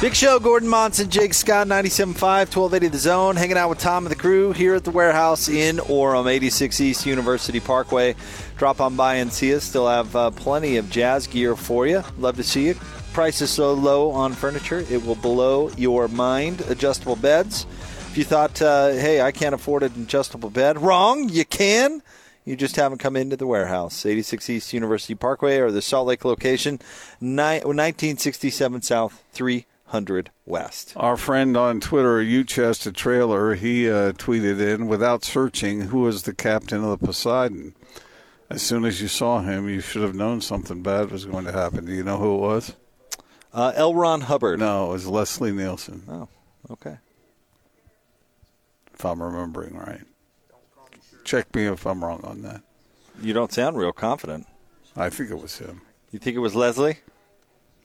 [0.00, 4.12] Big Show, Gordon Monson, Jake Scott, 97.5, 1280 The Zone, hanging out with Tom and
[4.12, 8.14] the crew here at the warehouse in Orem, 86 East University Parkway.
[8.56, 9.64] Drop on by and see us.
[9.64, 12.04] Still have uh, plenty of jazz gear for you.
[12.16, 12.74] Love to see you.
[13.12, 16.60] Price is so low on furniture, it will blow your mind.
[16.68, 17.66] Adjustable beds.
[18.10, 21.28] If you thought, uh, hey, I can't afford an adjustable bed, wrong.
[21.28, 22.02] You can.
[22.44, 24.06] You just haven't come into the warehouse.
[24.06, 26.78] 86 East University Parkway or the Salt Lake location,
[27.18, 30.92] 1967 South, 3 hundred west.
[30.96, 36.34] Our friend on Twitter, Uchester Trailer, he uh, tweeted in without searching who was the
[36.34, 37.74] captain of the Poseidon.
[38.50, 41.52] As soon as you saw him, you should have known something bad was going to
[41.52, 41.84] happen.
[41.84, 42.76] Do you know who it was?
[43.52, 43.94] Uh, L.
[43.94, 44.58] Ron Hubbard.
[44.58, 46.02] No, it was Leslie Nielsen.
[46.08, 46.28] Oh,
[46.70, 46.98] okay.
[48.94, 50.02] If I'm remembering right.
[51.24, 52.62] Check me if I'm wrong on that.
[53.20, 54.46] You don't sound real confident.
[54.96, 55.82] I think it was him.
[56.10, 56.98] You think it was Leslie?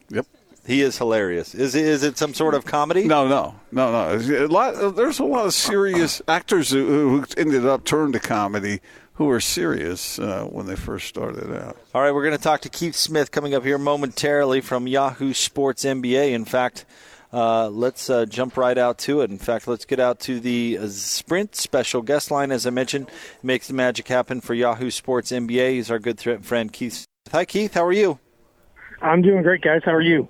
[0.09, 0.25] Yep.
[0.65, 1.53] He is hilarious.
[1.53, 3.03] Is it, is it some sort of comedy?
[3.03, 4.45] No, no, no, no.
[4.45, 8.79] A lot, there's a lot of serious actors who, who ended up turned to comedy
[9.15, 11.77] who were serious uh, when they first started out.
[11.93, 15.33] All right, we're going to talk to Keith Smith coming up here momentarily from Yahoo
[15.33, 16.31] Sports NBA.
[16.31, 16.85] In fact,
[17.31, 19.29] uh, let's uh, jump right out to it.
[19.29, 22.51] In fact, let's get out to the uh, Sprint special guest line.
[22.51, 23.09] As I mentioned,
[23.43, 25.71] makes the magic happen for Yahoo Sports NBA.
[25.71, 27.05] He's our good friend Keith.
[27.31, 27.73] Hi, Keith.
[27.73, 28.19] How are you?
[29.03, 29.81] I'm doing great, guys.
[29.83, 30.27] How are you?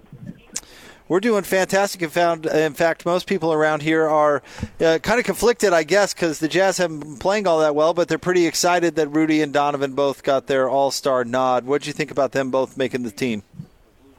[1.08, 2.02] We're doing fantastic.
[2.02, 4.42] In, found, in fact, most people around here are
[4.82, 7.94] uh, kind of conflicted, I guess, because the Jazz haven't been playing all that well,
[7.94, 11.66] but they're pretty excited that Rudy and Donovan both got their All Star nod.
[11.66, 13.44] What did you think about them both making the team?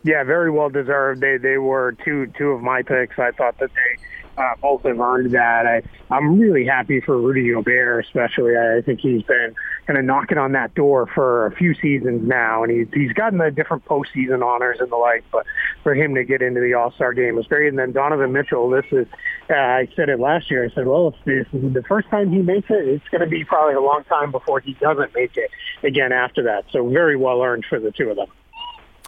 [0.04, 1.20] Yeah, very well deserved.
[1.20, 3.18] They they were two two of my picks.
[3.18, 4.02] I thought that they
[4.36, 5.66] uh, both have earned that.
[5.66, 8.56] I, I'm really happy for Rudy Gobert, especially.
[8.56, 9.54] I, I think he's been
[9.86, 13.38] kind of knocking on that door for a few seasons now, and he's he's gotten
[13.38, 15.24] the different postseason honors and the like.
[15.30, 15.46] But
[15.82, 17.68] for him to get into the All Star game was great.
[17.68, 19.06] And then Donovan Mitchell, this is
[19.50, 20.64] uh, I said it last year.
[20.64, 23.26] I said, well, if this is the first time he makes it, it's going to
[23.26, 25.50] be probably a long time before he doesn't make it
[25.82, 26.64] again after that.
[26.70, 28.28] So very well earned for the two of them.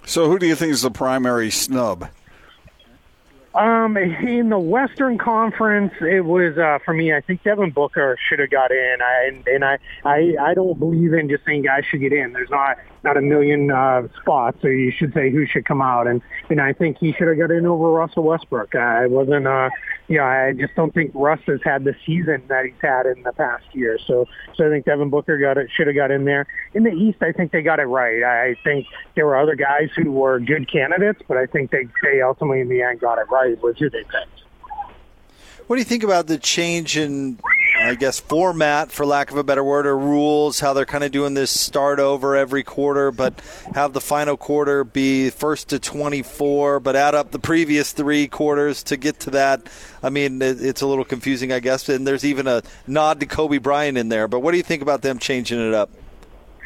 [0.04, 2.08] So who do you think is the primary snub?
[3.56, 7.14] Um, in the Western Conference, it was uh, for me.
[7.14, 8.96] I think Devin Booker should have got in.
[9.00, 12.34] I, and I, I, I don't believe in just saying guys should get in.
[12.34, 16.06] There's not not a million uh, spots, so you should say who should come out.
[16.06, 18.74] And and I think he should have got in over Russell Westbrook.
[18.74, 19.70] I wasn't, uh,
[20.08, 23.22] you know, I just don't think Russ has had the season that he's had in
[23.22, 23.98] the past year.
[24.06, 26.46] So so I think Devin Booker got it, should have got in there.
[26.74, 28.22] In the East, I think they got it right.
[28.22, 32.20] I think there were other guys who were good candidates, but I think they they
[32.20, 33.60] ultimately in the end got it right.
[33.62, 34.42] Was who they picked.
[35.68, 37.38] What do you think about the change in
[37.78, 41.12] I guess, format, for lack of a better word, or rules, how they're kind of
[41.12, 43.40] doing this start over every quarter, but
[43.74, 48.82] have the final quarter be first to 24, but add up the previous three quarters
[48.84, 49.68] to get to that.
[50.02, 53.58] I mean, it's a little confusing, I guess, and there's even a nod to Kobe
[53.58, 54.26] Bryant in there.
[54.26, 55.90] But what do you think about them changing it up?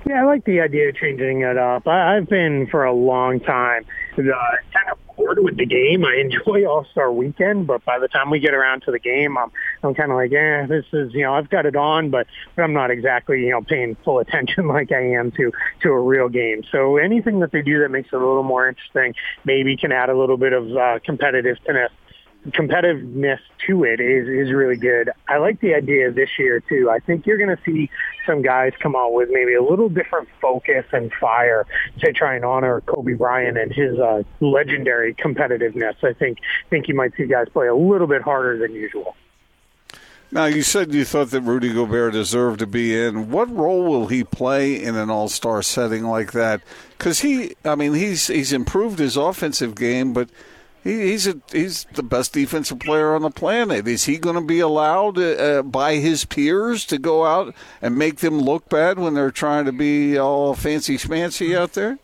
[0.06, 1.87] Yeah, I like the idea of changing it up.
[1.87, 3.84] I, I've been for a long time
[4.16, 6.04] uh, of bored with the game.
[6.04, 9.36] I enjoy All Star Weekend, but by the time we get around to the game,
[9.36, 9.50] I'm
[9.82, 12.26] I'm kind of like, eh, this is you know I've got it on, but
[12.56, 16.00] but I'm not exactly you know paying full attention like I am to to a
[16.00, 16.62] real game.
[16.70, 19.14] So anything that they do that makes it a little more interesting,
[19.44, 21.88] maybe can add a little bit of uh, competitiveness
[22.49, 25.11] competitiveness to it is is really good.
[25.28, 26.91] I like the idea this year too.
[26.91, 27.91] I think you're going to see
[28.27, 31.67] some guys come out with maybe a little different focus and fire
[32.00, 36.03] to try and honor Kobe Bryant and his uh, legendary competitiveness.
[36.03, 36.39] I think
[36.71, 39.17] think you might see guys play a little bit harder than usual.
[40.33, 43.33] Now, you said you thought that Rudy Gobert deserved to be in.
[43.33, 46.62] What role will he play in an all-star setting like that?
[46.97, 50.31] Because he, I mean, he's he's improved his offensive game, but
[50.82, 53.87] he, he's a, he's the best defensive player on the planet.
[53.87, 58.19] Is he going to be allowed uh, by his peers to go out and make
[58.19, 61.99] them look bad when they're trying to be all fancy schmancy out there?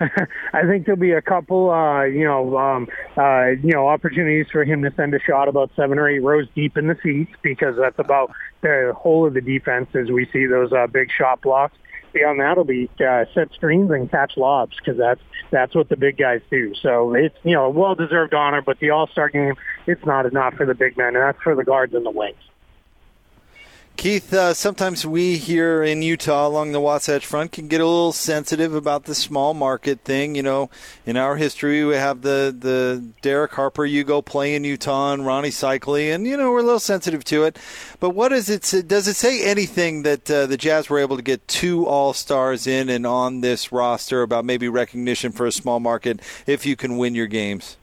[0.52, 4.64] I think there'll be a couple, uh, you know, um, uh, you know, opportunities for
[4.64, 7.76] him to send a shot about seven or eight rows deep in the seats because
[7.76, 8.30] that's about
[8.60, 11.76] the whole of the defense as we see those uh, big shot blocks
[12.12, 15.96] beyond that it'll be uh, set screens and catch lobs because that's that's what the
[15.96, 16.74] big guys do.
[16.82, 19.54] So it's you know a well deserved honor, but the All Star game
[19.86, 22.36] it's not enough for the big men, and that's for the guards and the wings.
[23.98, 28.12] Keith, uh, sometimes we here in Utah along the Wasatch Front can get a little
[28.12, 30.36] sensitive about the small market thing.
[30.36, 30.70] You know,
[31.04, 35.24] in our history, we have the, the Derek Harper, you go play in Utah, and
[35.24, 37.58] Rony Seikaly, and, you know, we're a little sensitive to it.
[37.98, 41.22] But what does it does it say anything that uh, the Jazz were able to
[41.22, 45.80] get two All Stars in and on this roster about maybe recognition for a small
[45.80, 47.77] market if you can win your games?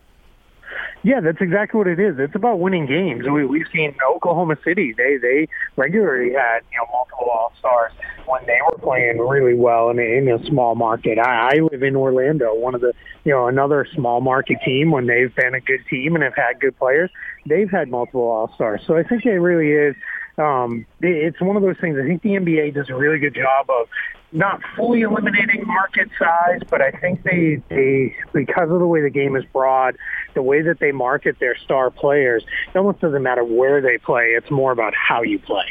[1.04, 2.16] Yeah, that's exactly what it is.
[2.18, 3.26] It's about winning games.
[3.28, 7.92] We, we've seen Oklahoma City; they they regularly had you know multiple All Stars
[8.26, 11.20] when they were playing really well in a, in a small market.
[11.20, 12.94] I, I live in Orlando, one of the
[13.24, 14.92] you know another small market team.
[14.92, 17.10] When they've been a good team and have had good players,
[17.46, 18.82] they've had multiple All Stars.
[18.88, 19.96] So I think it really is
[20.38, 21.98] um, it's one of those things.
[22.02, 23.88] I think the NBA does a really good job of
[24.32, 29.10] not fully eliminating market size, but I think they, they because of the way the
[29.10, 29.98] game is broad,
[30.34, 34.34] the way that they market their star players, it almost doesn't matter where they play.
[34.38, 35.66] It's more about how you play.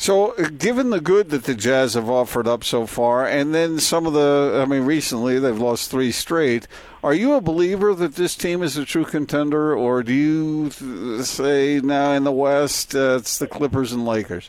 [0.00, 4.06] So, given the good that the Jazz have offered up so far, and then some
[4.06, 6.66] of the, I mean, recently they've lost three straight,
[7.04, 10.70] are you a believer that this team is a true contender, or do you
[11.22, 14.48] say now in the West uh, it's the Clippers and Lakers?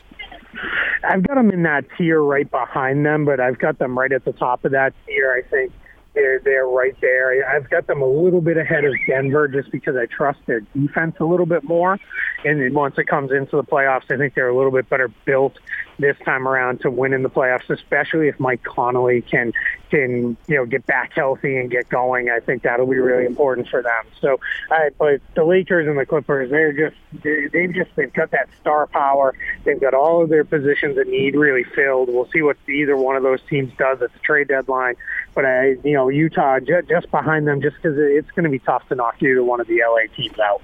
[1.04, 4.24] I've got them in that tier right behind them, but I've got them right at
[4.24, 5.32] the top of that tier.
[5.32, 5.72] I think
[6.14, 7.48] they're they're right there.
[7.48, 11.16] I've got them a little bit ahead of Denver just because I trust their defense
[11.20, 11.98] a little bit more.
[12.44, 15.54] And once it comes into the playoffs, I think they're a little bit better built
[16.02, 19.52] this time around to win in the playoffs, especially if Mike Conley can
[19.90, 22.30] can you know get back healthy and get going.
[22.30, 24.04] I think that'll be really important for them.
[24.20, 24.38] So,
[24.70, 28.86] uh, but the Lakers and the Clippers, they're just they've just they've got that star
[28.86, 29.34] power.
[29.64, 32.08] They've got all of their positions that need really filled.
[32.08, 34.94] We'll see what either one of those teams does at the trade deadline.
[35.34, 38.86] But I, you know, Utah just behind them, just because it's going to be tough
[38.88, 40.62] to knock either one of the LA teams out.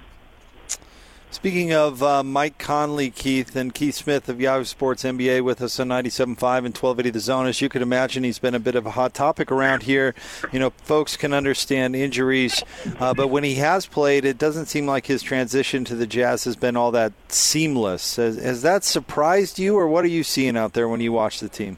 [1.30, 5.78] Speaking of uh, Mike Conley, Keith, and Keith Smith of Yahoo Sports NBA with us
[5.78, 7.46] on 97.5 and 1280 The Zone.
[7.46, 10.14] As you could imagine, he's been a bit of a hot topic around here.
[10.52, 12.64] You know, folks can understand injuries,
[12.98, 16.44] uh, but when he has played, it doesn't seem like his transition to the Jazz
[16.44, 18.16] has been all that seamless.
[18.16, 21.40] Has, has that surprised you, or what are you seeing out there when you watch
[21.40, 21.76] the team?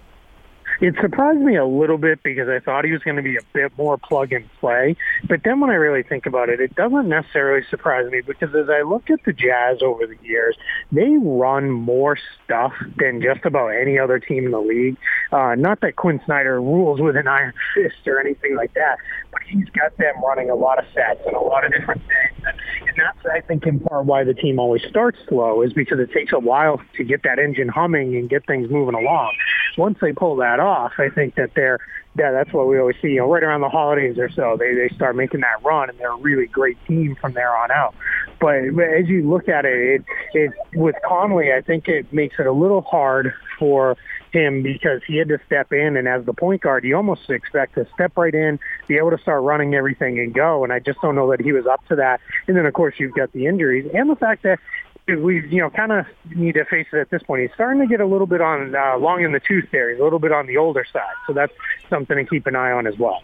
[0.81, 3.43] It surprised me a little bit because I thought he was going to be a
[3.53, 4.97] bit more plug and play.
[5.29, 8.71] But then when I really think about it, it doesn't necessarily surprise me because as
[8.71, 10.57] I look at the Jazz over the years,
[10.91, 14.97] they run more stuff than just about any other team in the league.
[15.31, 18.97] Uh, not that Quin Snyder rules with an iron fist or anything like that,
[19.33, 22.45] but he's got them running a lot of sets and a lot of different things.
[22.89, 26.13] And, that's, I think, in part why the team always starts slow is because it
[26.13, 29.33] takes a while to get that engine humming and get things moving along.
[29.79, 30.93] Once they pull that off, off.
[30.99, 31.79] I think that they're
[32.19, 33.09] yeah, that's what we always see.
[33.09, 35.99] You know, right around the holidays or so, they they start making that run, and
[35.99, 37.95] they're a really great team from there on out.
[38.41, 40.05] But as you look at it, it,
[40.35, 43.97] it with Conley, I think it makes it a little hard for
[44.33, 47.75] him because he had to step in, and as the point guard, you almost expect
[47.75, 50.65] to step right in, be able to start running everything and go.
[50.65, 52.21] And I just don't know that he was up to that.
[52.47, 54.59] And then of course you've got the injuries and the fact that
[55.07, 57.43] we you know kind of need to face it at this point.
[57.43, 59.91] He's starting to get a little bit on uh, long in the tooth there.
[59.91, 61.53] He's a little bit on the older side, so that's
[61.89, 63.23] something to keep an eye on as well.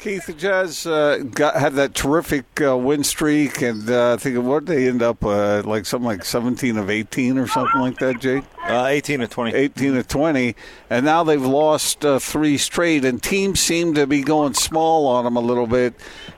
[0.00, 4.42] Keith, the Jazz uh, got, had that terrific uh, win streak, and uh, I think
[4.42, 8.18] what they end up uh, like something like 17 of 18 or something like that,
[8.18, 8.44] Jake.
[8.66, 9.54] Uh, 18 of 20.
[9.54, 10.56] 18 of 20,
[10.88, 15.24] and now they've lost uh, three straight, and teams seem to be going small on
[15.24, 15.92] them a little bit,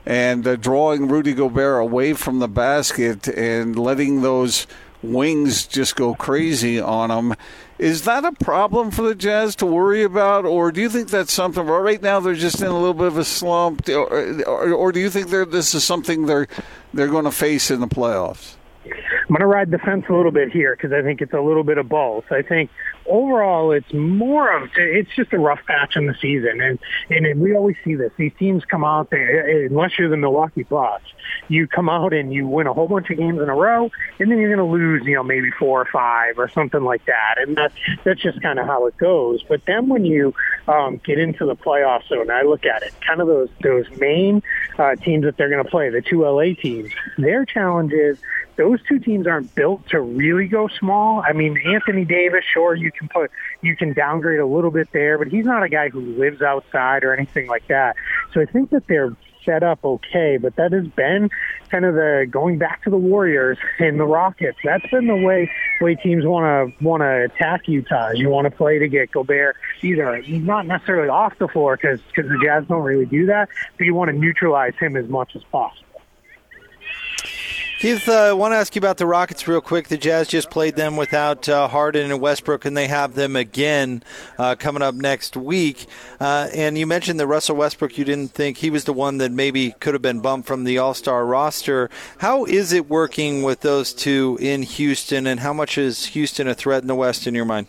[0.05, 4.67] and drawing Rudy Gobert away from the basket and letting those
[5.03, 7.35] wings just go crazy on them.
[7.77, 11.33] Is that a problem for the Jazz to worry about, or do you think that's
[11.33, 11.65] something?
[11.65, 14.99] Right now, they're just in a little bit of a slump, or, or, or do
[14.99, 16.47] you think this is something they're
[16.93, 18.55] they're going to face in the playoffs?
[18.85, 21.39] I'm going to ride the fence a little bit here because I think it's a
[21.39, 22.25] little bit of both.
[22.31, 22.69] I think
[23.07, 26.79] overall it's more of it's just a rough patch in the season, and
[27.09, 28.11] and we always see this.
[28.17, 31.05] These teams come out there unless you're the Milwaukee Bucks,
[31.47, 34.31] you come out and you win a whole bunch of games in a row, and
[34.31, 37.35] then you're going to lose, you know, maybe four or five or something like that,
[37.37, 39.43] and that's that's just kind of how it goes.
[39.43, 40.33] But then when you
[40.67, 44.41] um, get into the playoffs, so I look at it, kind of those those main
[44.77, 48.17] uh, teams that they're going to play, the two LA teams, their challenge is
[48.55, 51.23] those two teams aren't built to really go small.
[51.25, 53.31] I mean, Anthony Davis, sure, you can put,
[53.61, 57.03] you can downgrade a little bit there, but he's not a guy who lives outside
[57.03, 57.95] or anything like that.
[58.33, 61.29] So I think that they're set up okay, but that has been
[61.69, 64.57] kind of the going back to the Warriors and the Rockets.
[64.63, 68.11] That's been the way way teams want to want to attack Utah.
[68.11, 71.99] You want to play to get Gobert either He's not necessarily off the floor because
[72.01, 75.35] because the Jazz don't really do that, but you want to neutralize him as much
[75.35, 75.92] as possible.
[77.83, 79.89] Keith, I uh, want to ask you about the Rockets real quick.
[79.89, 84.03] The Jazz just played them without uh, Harden and Westbrook, and they have them again
[84.37, 85.87] uh, coming up next week.
[86.17, 89.33] Uh, and you mentioned that Russell Westbrook, you didn't think he was the one that
[89.33, 91.89] maybe could have been bumped from the All Star roster.
[92.19, 96.55] How is it working with those two in Houston, and how much is Houston a
[96.55, 97.67] threat in the West in your mind?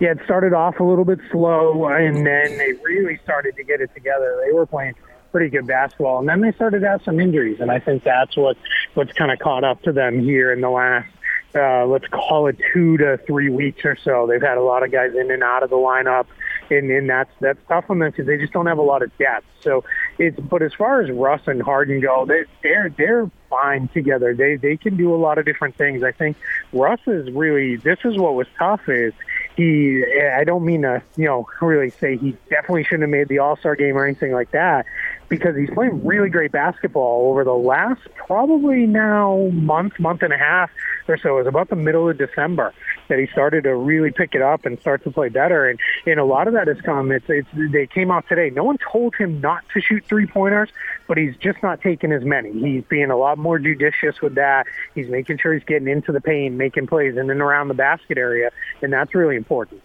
[0.00, 3.80] Yeah, it started off a little bit slow, and then they really started to get
[3.80, 4.42] it together.
[4.44, 4.96] They were playing
[5.34, 6.20] pretty good basketball.
[6.20, 8.56] And then they started to have some injuries, and I think that's what
[8.94, 11.08] what's kind of caught up to them here in the last
[11.56, 14.26] uh, let's call it two to three weeks or so.
[14.28, 16.26] They've had a lot of guys in and out of the lineup,
[16.70, 19.16] and, and that's that's tough on them because they just don't have a lot of
[19.18, 19.46] depth.
[19.60, 19.84] So
[20.18, 24.34] it's but as far as Russ and Harden go, they, they're they're fine together.
[24.34, 26.02] They they can do a lot of different things.
[26.02, 26.36] I think
[26.72, 29.12] Russ is really this is what was tough is
[29.56, 33.38] he I don't mean to, you know, really say he definitely shouldn't have made the
[33.38, 34.86] All Star game or anything like that
[35.28, 40.38] because he's playing really great basketball over the last probably now month, month and a
[40.38, 40.70] half
[41.08, 41.34] or so.
[41.34, 42.72] It was about the middle of December
[43.08, 45.68] that he started to really pick it up and start to play better.
[45.68, 47.12] And and a lot of that has come.
[47.12, 48.50] It's it's they came out today.
[48.50, 50.70] No one told him not to shoot three pointers,
[51.06, 52.52] but he's just not taking as many.
[52.52, 54.66] He's being a lot more judicious with that.
[54.94, 58.18] He's making sure he's getting into the paint, making plays in and around the basket
[58.18, 58.50] area,
[58.82, 59.82] and that's really important.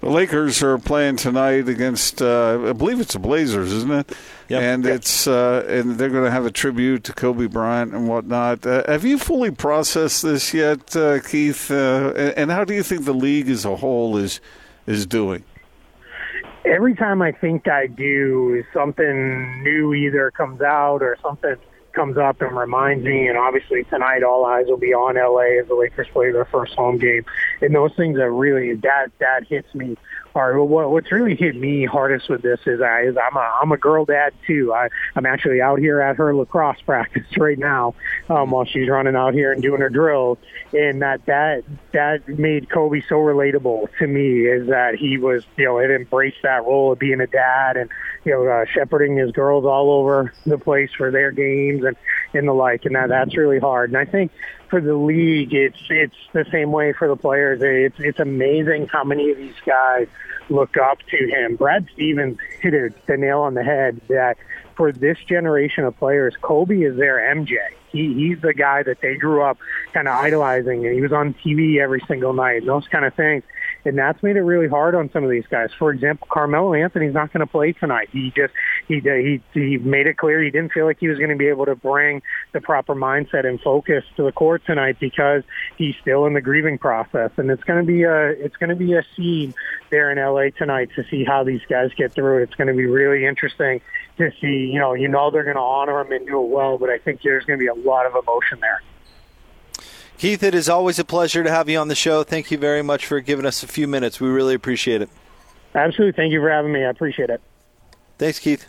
[0.00, 4.16] The Lakers are playing tonight against, uh, I believe it's the Blazers, isn't it?
[4.48, 4.62] Yep.
[4.62, 4.94] And yep.
[4.94, 8.64] it's uh, and they're going to have a tribute to Kobe Bryant and whatnot.
[8.64, 11.68] Uh, have you fully processed this yet, uh, Keith?
[11.70, 14.40] Uh, and how do you think the league as a whole is
[14.86, 15.42] is doing?
[16.64, 21.56] Every time I think I do, something new either comes out or something
[21.92, 23.28] comes up and reminds me.
[23.28, 26.74] And obviously tonight, all eyes will be on LA as the Lakers play their first
[26.74, 27.24] home game.
[27.60, 29.96] And those things that really that that hits me
[30.38, 30.56] hard.
[30.56, 33.76] What, what's really hit me hardest with this is I is I'm a I'm a
[33.76, 34.72] girl dad too.
[34.72, 37.94] I I'm actually out here at her lacrosse practice right now
[38.28, 40.38] um, while she's running out here and doing her drills.
[40.72, 45.64] And that that that made Kobe so relatable to me is that he was you
[45.64, 47.90] know it embraced that role of being a dad and
[48.24, 51.96] you know uh, shepherding his girls all over the place for their games and
[52.32, 52.84] and the like.
[52.84, 53.90] And that that's really hard.
[53.90, 54.30] And I think
[54.68, 57.60] for the league, it's it's the same way for the players.
[57.62, 60.08] It's it's amazing how many of these guys
[60.50, 61.56] look up to him.
[61.56, 64.38] Brad Stevens hit it, the nail on the head that
[64.76, 67.56] for this generation of players, Kobe is their MJ.
[67.90, 69.58] He he's the guy that they grew up
[69.92, 73.14] kind of idolizing, and he was on TV every single night, and those kind of
[73.14, 73.42] things
[73.88, 75.70] and that's made it really hard on some of these guys.
[75.78, 78.08] For example, Carmelo Anthony's not going to play tonight.
[78.12, 78.52] He just
[78.86, 81.48] he he he made it clear he didn't feel like he was going to be
[81.48, 85.42] able to bring the proper mindset and focus to the court tonight because
[85.76, 88.76] he's still in the grieving process, and it's going to be a it's going to
[88.76, 89.54] be a scene
[89.90, 92.42] there in LA tonight to see how these guys get through it.
[92.44, 93.80] It's going to be really interesting
[94.18, 94.70] to see.
[94.72, 96.98] You know, you know they're going to honor him and do it well, but I
[96.98, 98.82] think there's going to be a lot of emotion there.
[100.18, 102.24] Keith, it is always a pleasure to have you on the show.
[102.24, 104.20] Thank you very much for giving us a few minutes.
[104.20, 105.08] We really appreciate it.
[105.76, 106.12] Absolutely.
[106.12, 106.84] Thank you for having me.
[106.84, 107.40] I appreciate it.
[108.18, 108.66] Thanks, Keith.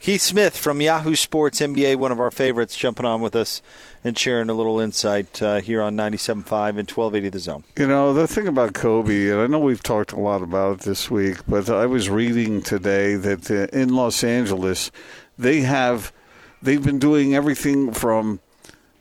[0.00, 3.62] Keith Smith from Yahoo Sports NBA, one of our favorites, jumping on with us
[4.02, 7.64] and sharing a little insight uh, here on 97.5 and 1280 The Zone.
[7.78, 10.84] You know, the thing about Kobe, and I know we've talked a lot about it
[10.84, 14.90] this week, but I was reading today that uh, in Los Angeles,
[15.38, 16.12] they have,
[16.60, 18.40] they've been doing everything from,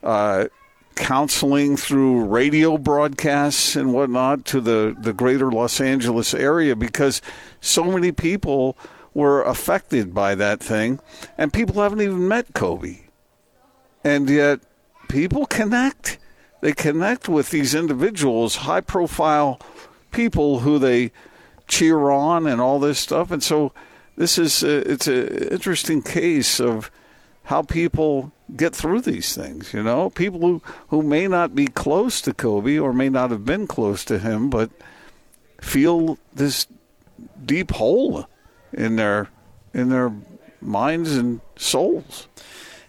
[0.03, 0.46] uh,
[0.95, 7.21] counseling through radio broadcasts and whatnot to the, the greater Los Angeles area because
[7.62, 8.77] so many people
[9.13, 11.00] were affected by that thing,
[11.38, 13.01] and people haven't even met Kobe.
[14.03, 14.59] And yet,
[15.07, 16.17] people connect.
[16.62, 19.59] They connect with these individuals, high profile
[20.12, 21.12] people who they
[21.67, 23.31] cheer on and all this stuff.
[23.31, 23.71] And so,
[24.15, 26.91] this is uh, a, it's an interesting case of
[27.45, 29.74] how people get through these things.
[29.74, 33.45] You know, people who who may not be close to Kobe or may not have
[33.45, 34.69] been close to him, but
[35.62, 36.67] feel this
[37.45, 38.27] deep hole
[38.72, 39.29] in their
[39.74, 40.12] in their
[40.62, 42.27] minds and souls.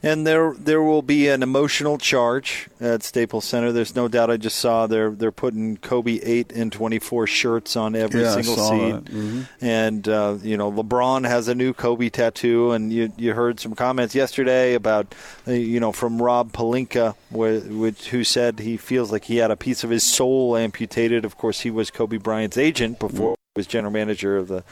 [0.04, 3.72] And there there will be an emotional charge at Staples Center.
[3.72, 4.30] There's no doubt.
[4.30, 8.34] I just saw they're they're putting Kobe eight and twenty four shirts on every yeah,
[8.34, 9.04] single seat.
[9.06, 9.42] Mm-hmm.
[9.64, 12.72] And uh, you know LeBron has a new Kobe tattoo.
[12.72, 15.14] And you you heard some comments yesterday about
[15.48, 19.56] uh, you know from Rob Pelinka, which, who said he feels like he had a
[19.56, 21.24] piece of his soul amputated.
[21.24, 24.64] Of course, he was Kobe Bryant's agent before he was general manager of the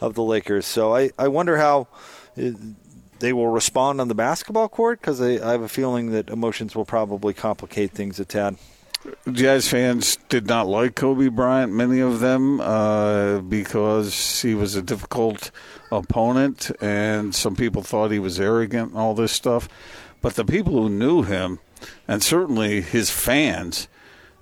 [0.00, 0.66] of the Lakers.
[0.66, 1.86] So I I wonder how.
[3.22, 6.84] They will respond on the basketball court because I, have a feeling that emotions will
[6.84, 8.56] probably complicate things a tad.
[9.30, 14.82] Jazz fans did not like Kobe Bryant, many of them, uh, because he was a
[14.82, 15.52] difficult
[15.92, 19.68] opponent, and some people thought he was arrogant and all this stuff.
[20.20, 21.60] but the people who knew him,
[22.08, 23.86] and certainly his fans,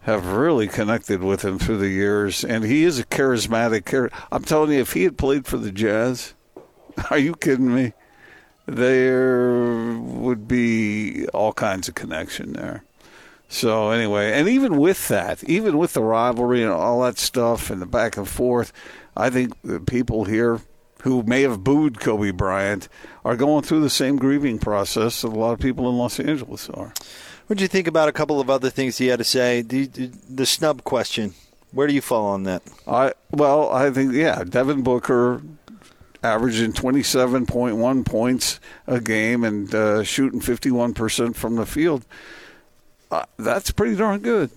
[0.04, 2.44] have really connected with him through the years.
[2.44, 3.90] And he is a charismatic.
[3.90, 6.32] char- I'm telling you, if he had played for the Jazz,
[7.10, 7.92] are you kidding me?
[8.70, 12.84] There would be all kinds of connection there.
[13.48, 17.82] So anyway, and even with that, even with the rivalry and all that stuff and
[17.82, 18.72] the back and forth,
[19.16, 20.60] I think the people here
[21.02, 22.88] who may have booed Kobe Bryant
[23.24, 26.70] are going through the same grieving process that a lot of people in Los Angeles
[26.70, 26.94] are.
[27.48, 29.62] What do you think about a couple of other things he had to say?
[29.62, 31.34] The, the snub question.
[31.72, 32.62] Where do you fall on that?
[32.86, 35.42] I well, I think yeah, Devin Booker
[36.22, 41.56] averaging twenty seven point one points a game and uh, shooting fifty one percent from
[41.56, 42.04] the field.
[43.10, 44.50] Uh, that's pretty darn good,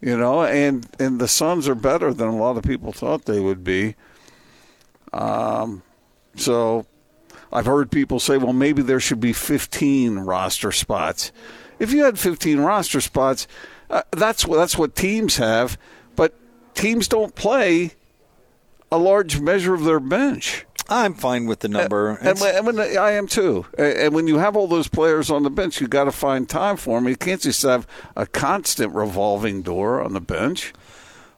[0.00, 0.42] you know.
[0.42, 3.94] And and the Suns are better than a lot of people thought they would be.
[5.12, 5.82] Um,
[6.36, 6.86] so
[7.52, 11.32] I've heard people say, well, maybe there should be fifteen roster spots.
[11.78, 13.46] If you had fifteen roster spots,
[13.90, 15.78] uh, that's that's what teams have,
[16.16, 16.34] but
[16.74, 17.92] teams don't play
[18.92, 20.66] a large measure of their bench.
[20.88, 22.10] I'm fine with the number.
[22.20, 23.64] And, when, and when uh, I am too.
[23.78, 26.48] And and when you have all those players on the bench, you've got to find
[26.48, 27.08] time for them.
[27.08, 30.72] You can't just have a constant revolving door on the bench.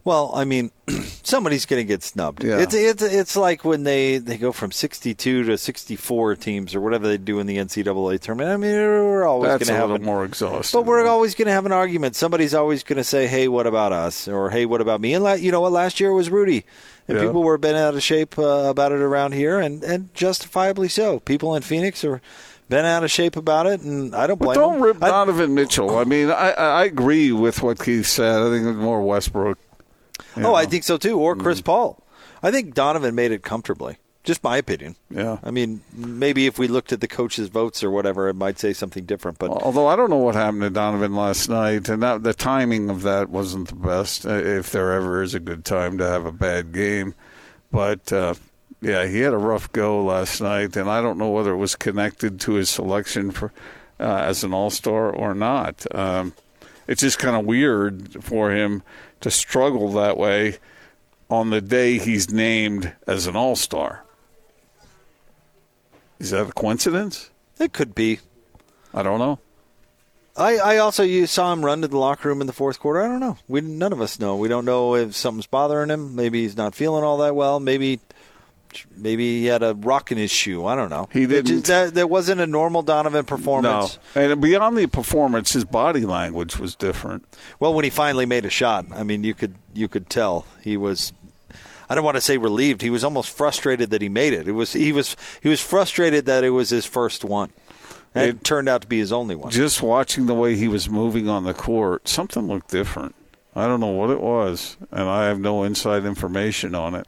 [0.04, 0.72] Well, I mean,
[1.22, 2.42] somebody's going to get snubbed.
[2.42, 2.58] Yeah.
[2.58, 7.06] It's it's it's like when they, they go from 62 to 64 teams or whatever
[7.06, 8.50] they do in the NCAA tournament.
[8.50, 10.80] I mean, we're always going to a have little an- more exhausting.
[10.80, 12.16] But we're always going to have an argument.
[12.16, 15.22] Somebody's always going to say, "Hey, what about us?" or "Hey, what about me?" And
[15.22, 15.72] la- you know what?
[15.72, 16.64] Last year was Rudy,
[17.08, 17.24] and Yeah.
[17.24, 21.20] people were bent out of shape uh, about it around here, and and justifiably so.
[21.20, 22.20] People in Phoenix are
[22.68, 24.82] bent out of shape about it, and I don't But blame don't them.
[24.82, 25.98] rip I- Donovan Mitchell.
[25.98, 28.40] I mean, I, I agree with what Keith said.
[28.42, 29.58] I think it's more Westbrook.
[30.38, 31.18] Oh, I think so too.
[31.18, 31.64] Or Chris Mm.
[31.64, 32.02] Paul.
[32.42, 33.98] I think Donovan made it comfortably.
[34.24, 34.94] Just my opinion.
[35.10, 35.38] Yeah.
[35.42, 38.72] I mean, maybe if we looked at the coaches' votes or whatever, it might say
[38.72, 39.38] something different.
[39.38, 42.88] But Although I don't know what happened to Donovan last night, and that, the timing
[42.88, 44.24] of that wasn't the best.
[44.24, 47.14] uh, If there ever is a good time to have a bad game,
[47.72, 48.34] but uh,
[48.80, 51.74] yeah, he had a rough go last night, and I don't know whether it was
[51.74, 53.52] connected to his selection for
[53.98, 55.84] uh, as an All Star or not.
[55.92, 56.32] Um,
[56.86, 58.84] it's just kind of weird for him
[59.20, 60.58] to struggle that way
[61.28, 64.04] on the day he's named as an All Star.
[66.22, 67.30] Is that a coincidence?
[67.58, 68.20] it could be.
[68.94, 69.38] I don't know.
[70.36, 73.02] I, I also you saw him run to the locker room in the fourth quarter.
[73.02, 73.36] I don't know.
[73.48, 74.36] We none of us know.
[74.36, 76.16] We don't know if something's bothering him.
[76.16, 77.60] Maybe he's not feeling all that well.
[77.60, 78.00] Maybe
[78.96, 80.64] maybe he had a rock in his shoe.
[80.64, 81.08] I don't know.
[81.12, 83.72] He didn't- that, that wasn't a normal Donovan performance.
[83.94, 84.32] No, performance.
[84.32, 87.26] and beyond the performance, his body language was different.
[87.60, 90.76] Well, when he finally made a shot, I mean, you could you could tell he
[90.78, 91.12] was.
[91.92, 92.80] I don't want to say relieved.
[92.80, 94.48] He was almost frustrated that he made it.
[94.48, 97.50] It was he was he was frustrated that it was his first one.
[98.14, 99.50] And it, It- turned out to be his only one.
[99.50, 103.14] Just watching the way he was moving on the court, something looked different.
[103.54, 107.06] I don't know what it was, and I have no inside information on it.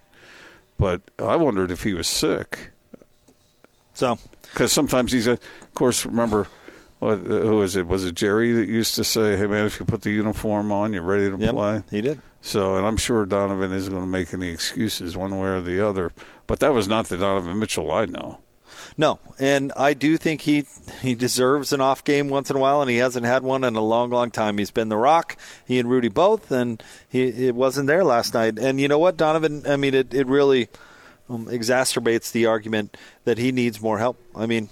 [0.78, 2.70] But I wondered if he was sick
[3.94, 4.18] So
[4.52, 5.26] because sometimes he's.
[5.26, 6.46] A, of course, remember.
[6.98, 7.86] What, who is it?
[7.86, 10.92] Was it Jerry that used to say, "Hey man, if you put the uniform on,
[10.92, 11.82] you're ready to yep, play"?
[11.90, 12.20] he did.
[12.44, 15.80] So, and I'm sure Donovan isn't going to make any excuses one way or the
[15.80, 16.12] other.
[16.46, 18.40] But that was not the Donovan Mitchell I know.
[18.98, 20.66] No, and I do think he
[21.00, 23.76] he deserves an off game once in a while, and he hasn't had one in
[23.76, 24.58] a long, long time.
[24.58, 28.58] He's been the rock, he and Rudy both, and he it wasn't there last night.
[28.58, 29.62] And you know what, Donovan?
[29.66, 30.68] I mean, it it really
[31.30, 34.20] um, exacerbates the argument that he needs more help.
[34.36, 34.68] I mean,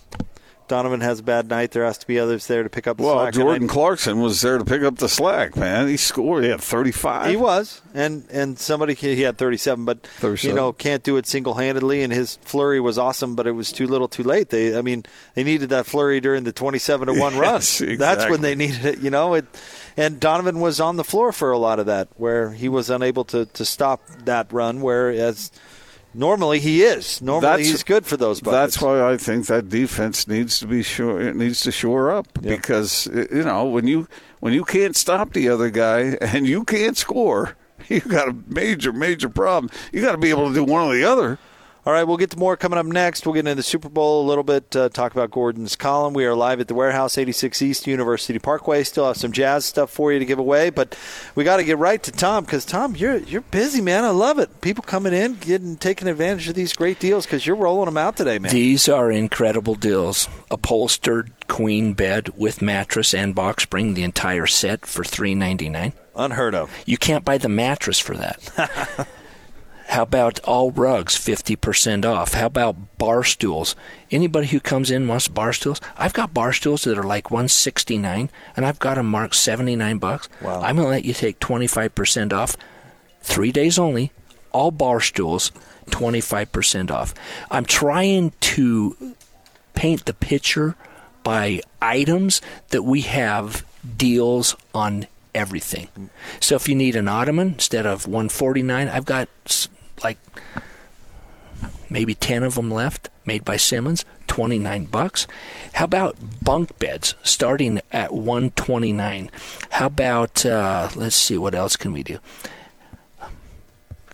[0.68, 1.72] Donovan has a bad night.
[1.72, 3.26] There has to be others there to pick up the Well, slack.
[3.26, 5.88] And Jordan Clarkson was there to pick up the slack, man.
[5.88, 6.44] He scored.
[6.44, 7.30] He had 35.
[7.30, 10.48] He was, and and somebody he had 37, but 37.
[10.48, 12.02] you know can't do it single handedly.
[12.02, 14.50] And his flurry was awesome, but it was too little, too late.
[14.50, 17.54] They, I mean, they needed that flurry during the 27 to one run.
[17.54, 18.98] Yes, That's when they needed it.
[19.00, 19.46] You know, it.
[19.96, 23.24] And Donovan was on the floor for a lot of that, where he was unable
[23.26, 24.80] to to stop that run.
[24.80, 25.50] Whereas
[26.14, 27.20] normally he is.
[27.22, 28.76] Normally That's- he's good for those buckets.
[28.76, 31.20] That's why I think that defense needs to be sure.
[31.20, 32.56] It needs to shore up Yeah.
[32.56, 34.08] because you know when you
[34.40, 37.56] when you can't stop the other guy and you can't score,
[37.88, 39.70] you got a major major problem.
[39.92, 41.38] You got to be able to do one or the other.
[41.84, 43.26] All right, we'll get to more coming up next.
[43.26, 46.14] We'll get into the Super Bowl a little bit, uh, talk about Gordon's column.
[46.14, 48.84] We are live at the warehouse, 86 East University Parkway.
[48.84, 50.96] Still have some jazz stuff for you to give away, but
[51.34, 54.04] we got to get right to Tom because Tom, you're you're busy, man.
[54.04, 54.60] I love it.
[54.60, 58.16] People coming in, getting taking advantage of these great deals because you're rolling them out
[58.16, 58.52] today, man.
[58.52, 60.28] These are incredible deals.
[60.52, 65.94] Upholstered queen bed with mattress and box spring, the entire set for three ninety nine.
[66.14, 66.70] Unheard of.
[66.86, 69.08] You can't buy the mattress for that.
[69.92, 72.32] How about all rugs, 50% off?
[72.32, 73.76] How about bar stools?
[74.10, 75.82] Anybody who comes in wants bar stools?
[75.98, 80.30] I've got bar stools that are like 169 and I've got them marked 79 bucks.
[80.40, 80.62] Wow.
[80.62, 82.56] I'm going to let you take 25% off.
[83.20, 84.12] 3 days only.
[84.50, 85.52] All bar stools
[85.90, 87.12] 25% off.
[87.50, 89.14] I'm trying to
[89.74, 90.74] paint the picture
[91.22, 93.62] by items that we have
[93.98, 95.88] deals on everything.
[96.40, 99.28] So if you need an ottoman instead of 149, I've got
[100.02, 100.18] like
[101.90, 105.26] maybe 10 of them left made by Simmons, 29 bucks.
[105.74, 109.30] How about bunk beds starting at 129?
[109.70, 112.18] How about uh, let's see what else can we do?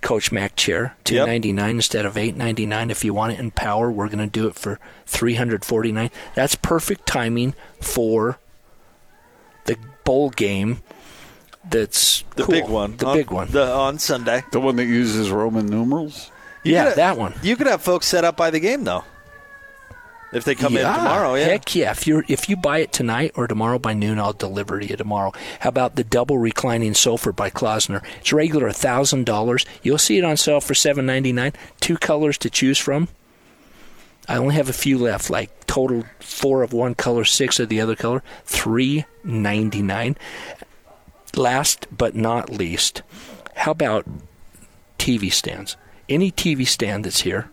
[0.00, 1.74] Coach Mac chair, 299 Yep.
[1.74, 2.88] instead of eight ninety nine.
[2.90, 5.90] If you want it in power, we're going to do it for three hundred forty
[5.90, 6.10] nine.
[6.36, 8.38] That's perfect timing for
[9.64, 10.82] the bowl game.
[11.70, 12.52] That's The cool.
[12.54, 12.96] big one.
[12.96, 13.48] The on, big one.
[13.50, 14.42] The, on Sunday.
[14.52, 16.30] The one that uses Roman numerals?
[16.64, 17.34] yeah, could- that one.
[17.42, 19.04] You could have folks set up by the game though.
[20.30, 20.90] If they come yeah.
[20.92, 21.44] in tomorrow, yeah.
[21.46, 21.90] Heck yeah!
[21.90, 24.94] If you if you buy it tonight or tomorrow by noon, I'll deliver to you
[24.94, 25.32] tomorrow.
[25.60, 28.04] How about the double reclining sofa by Klaussner?
[28.20, 29.64] It's regular thousand dollars.
[29.82, 31.54] You'll see it on sale for seven ninety nine.
[31.80, 33.08] Two colors to choose from.
[34.28, 35.30] I only have a few left.
[35.30, 38.22] Like total four of one color, six of the other color.
[38.44, 40.18] Three ninety nine.
[41.38, 43.02] Last but not least,
[43.54, 44.04] how about
[44.98, 45.76] TV stands?
[46.08, 47.48] Any TV stand that's here,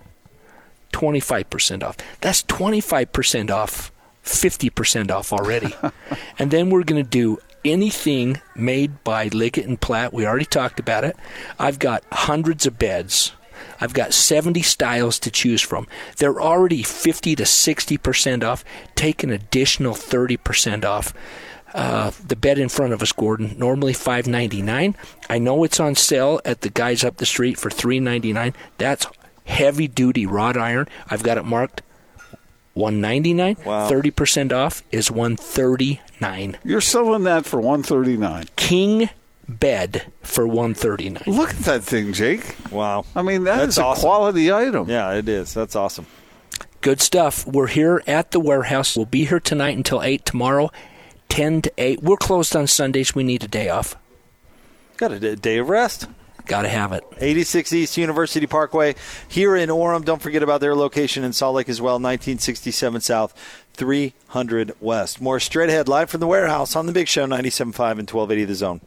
[0.92, 1.96] 25% off.
[2.20, 3.92] That's 25% off,
[4.24, 5.76] 50% off already.
[6.40, 10.12] and then we're going to do anything made by Leggett and Platt.
[10.14, 11.16] We already talked about it.
[11.60, 13.34] I've got hundreds of beds.
[13.80, 15.88] I've got 70 styles to choose from.
[16.18, 18.66] They're already 50 to 60% off.
[18.96, 21.14] Take an additional 30% off.
[21.76, 24.96] Uh, the bed in front of us, Gordon, normally five ninety nine.
[25.30, 28.54] I know it's on sale at the guys up the street for three ninety nine.
[28.78, 29.06] That's
[29.44, 30.88] heavy duty wrought iron.
[31.10, 31.82] I've got it marked
[32.74, 33.58] one ninety nine.
[33.66, 33.90] Wow.
[33.90, 36.58] Thirty percent off is one thirty nine.
[36.64, 39.10] You're selling that for 139 King
[39.50, 41.24] bed for one thirty nine.
[41.28, 42.56] Look at that thing, Jake.
[42.72, 43.06] Wow.
[43.18, 44.02] I mean, that That's is a awesome.
[44.02, 44.90] quality item.
[44.90, 45.54] Yeah, it is.
[45.54, 46.06] That's awesome.
[46.80, 47.46] Good stuff.
[47.46, 48.96] We're here at the warehouse.
[48.96, 50.72] We'll be here tonight until eight tomorrow.
[51.30, 52.02] Ten to eight.
[52.02, 53.16] We're closed on Sundays.
[53.16, 53.96] We need a day off.
[54.98, 56.08] Got a day of rest.
[56.46, 57.04] Got to have it.
[57.18, 58.96] 86 East University Parkway
[59.28, 60.06] here in Orem.
[60.06, 63.34] Don't forget about their location in Salt Lake as well, 1967 South,
[63.74, 65.20] 300 West.
[65.20, 68.56] More straight ahead live from the warehouse on the Big Show, 97.5 and 1280 The
[68.56, 68.82] Zone.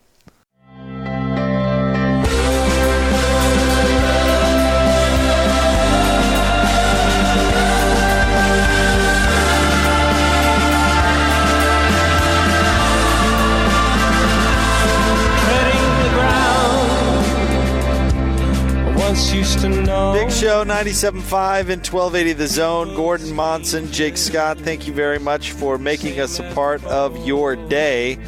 [20.39, 22.95] Show 97.5 and 1280 The Zone.
[22.95, 27.57] Gordon Monson, Jake Scott, thank you very much for making us a part of your
[27.57, 28.21] day.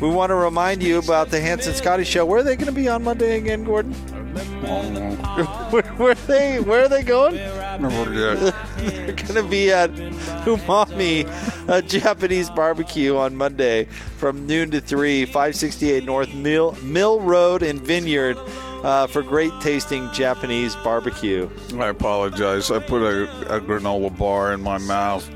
[0.00, 2.24] We want to remind you about the Hanson Scotty Show.
[2.24, 3.94] Where are they going to be on Monday again, Gordon?
[5.72, 6.60] where, where are they?
[6.60, 7.34] Where are they going?
[7.34, 11.28] They're going to be at Umami
[11.68, 13.86] a Japanese barbecue on Monday
[14.18, 18.38] from noon to 3, 568 North Mill, Mill Road in Vineyard
[18.86, 21.50] uh, for great tasting Japanese barbecue.
[21.78, 22.70] I apologize.
[22.70, 25.28] I put a, a granola bar in my mouth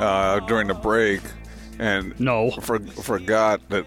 [0.00, 1.20] uh, during the break
[1.78, 2.50] and No.
[2.50, 3.86] for, forgot that,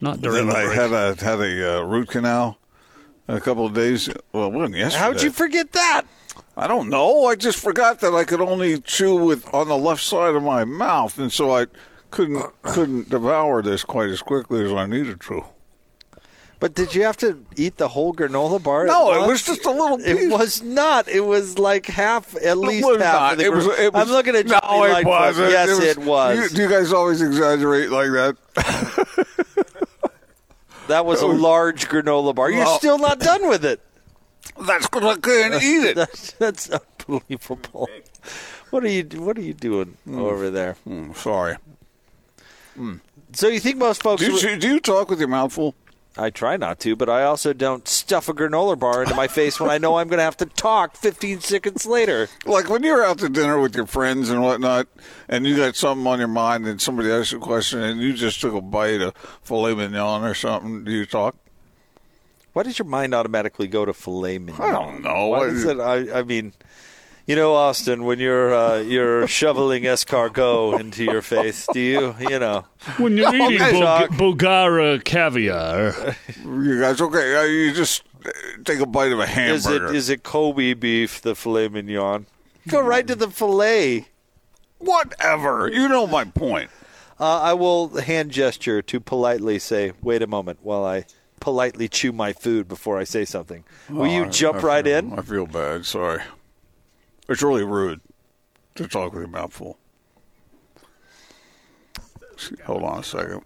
[0.00, 0.78] Not that during the I break.
[0.78, 2.58] had a had a uh, root canal
[3.28, 4.08] a couple of days.
[4.32, 5.04] Well, it wasn't yesterday.
[5.04, 6.02] How'd you forget that?
[6.56, 7.26] I don't know.
[7.26, 10.64] I just forgot that I could only chew with on the left side of my
[10.64, 11.66] mouth, and so I
[12.10, 15.44] couldn't couldn't devour this quite as quickly as I needed to.
[16.62, 18.86] But did you have to eat the whole granola bar?
[18.86, 21.08] No, it was just a little It was not.
[21.08, 23.14] It was like half, at least was half.
[23.14, 23.32] not.
[23.32, 25.50] Of the It was- it was- I'm looking at no, Johnny it wasn't.
[25.50, 26.38] Yes, it was.
[26.38, 28.36] You, do you guys always exaggerate like that?
[30.86, 32.48] that was a large granola bar.
[32.48, 33.80] You're Well- still not done with it.
[34.64, 35.96] That's because I can't eat it.
[35.96, 37.88] That's, that's unbelievable.
[38.70, 39.02] What are you?
[39.20, 40.76] What are you doing over there?
[40.88, 41.56] Mm, sorry.
[43.32, 44.22] So you think most folks?
[44.22, 45.74] Do you, do you talk with your mouth full?
[46.16, 49.58] I try not to, but I also don't stuff a granola bar into my face
[49.58, 52.28] when I know I'm going to have to talk 15 seconds later.
[52.44, 54.88] Like when you're out to dinner with your friends and whatnot,
[55.28, 58.12] and you got something on your mind, and somebody asks you a question, and you
[58.12, 60.84] just took a bite of filet mignon or something.
[60.84, 61.34] Do you talk?
[62.52, 64.60] Why does your mind automatically go to filet mignon?
[64.60, 65.28] I don't know.
[65.28, 65.80] Why is it?
[65.80, 66.52] I, I mean,
[67.26, 72.14] You know, Austin, when you're uh, you're shoveling escargot into your face, do you?
[72.18, 72.64] You know,
[72.98, 73.72] When you're eating Okay,
[74.16, 77.36] Bul- Bulgara caviar, You guys okay?
[77.36, 78.30] Uh, You just uh,
[78.64, 79.94] take a bite of a is it hamburger.
[79.94, 82.26] is it Kobe beef, the filet mignon?
[82.68, 84.08] Go right to the filet.
[84.78, 85.70] Whatever.
[85.72, 86.70] You know my point.
[87.20, 91.04] Uh, I will hand gesture to politely say, "Wait a moment," while I
[91.38, 93.62] politely chew my food before I say something.
[93.88, 95.18] Will you Oh, I- jump I right feel- in?
[95.18, 95.86] I feel bad.
[95.86, 96.20] Sorry.
[97.32, 98.00] It's really rude
[98.74, 99.78] to talk with your mouth full.
[102.64, 103.42] Hold on a second.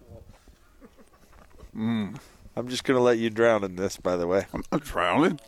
[1.75, 2.17] Mm.
[2.57, 4.45] I'm just going to let you drown in this, by the way.
[4.53, 5.39] I'm not drowning.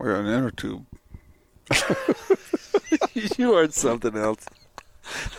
[0.00, 0.86] I got an inner tube.
[3.14, 4.44] you are something else.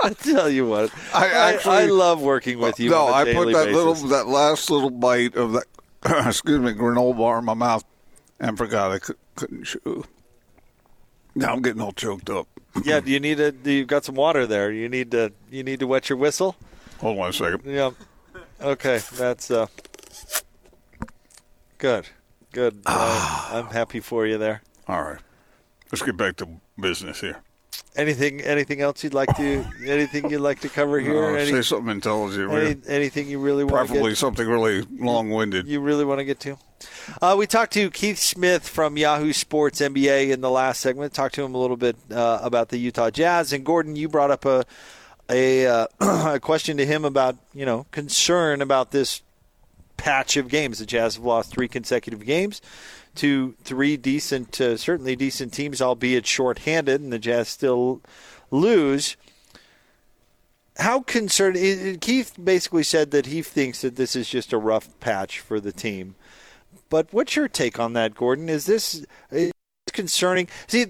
[0.01, 2.91] I tell you what, I I, actually- I love working with you.
[2.91, 3.73] no, I put that basis.
[3.75, 5.65] little, that last little bite of that,
[6.27, 7.83] excuse me, granola bar in my mouth,
[8.39, 10.05] and forgot I could, couldn't chew.
[11.35, 12.47] Now I'm getting all choked up.
[12.83, 13.53] Yeah, do you need a?
[13.63, 14.71] You've got some water there.
[14.71, 15.31] You need to.
[15.51, 16.55] You need to wet your whistle.
[16.99, 17.61] Hold on a second.
[17.65, 17.91] Yeah.
[18.61, 19.67] Okay, that's uh.
[21.77, 22.07] Good,
[22.51, 22.81] good.
[22.85, 24.61] Uh, I'm happy for you there.
[24.87, 25.19] All right,
[25.91, 26.47] let's get back to
[26.79, 27.41] business here.
[27.97, 28.41] Anything?
[28.41, 29.65] Anything else you'd like to?
[29.85, 31.23] anything you'd like to cover here?
[31.23, 32.51] Uh, Any- say something intelligent.
[32.51, 34.17] any, anything you really want to Preferably get?
[34.17, 35.67] something really long-winded.
[35.67, 36.57] You really want to get to?
[37.21, 41.13] Uh, we talked to Keith Smith from Yahoo Sports NBA in the last segment.
[41.13, 43.53] Talked to him a little bit uh, about the Utah Jazz.
[43.53, 44.65] And Gordon, you brought up a
[45.29, 49.21] a, uh, a question to him about you know concern about this
[49.97, 50.79] patch of games.
[50.79, 52.61] The Jazz have lost three consecutive games
[53.15, 58.01] to three decent, uh, certainly decent teams, albeit shorthanded, and the Jazz still
[58.51, 59.15] lose.
[60.77, 62.01] How concerned?
[62.01, 65.71] Keith basically said that he thinks that this is just a rough patch for the
[65.71, 66.15] team.
[66.89, 68.49] But what's your take on that, Gordon?
[68.49, 69.51] Is this is
[69.91, 70.47] concerning?
[70.67, 70.87] See,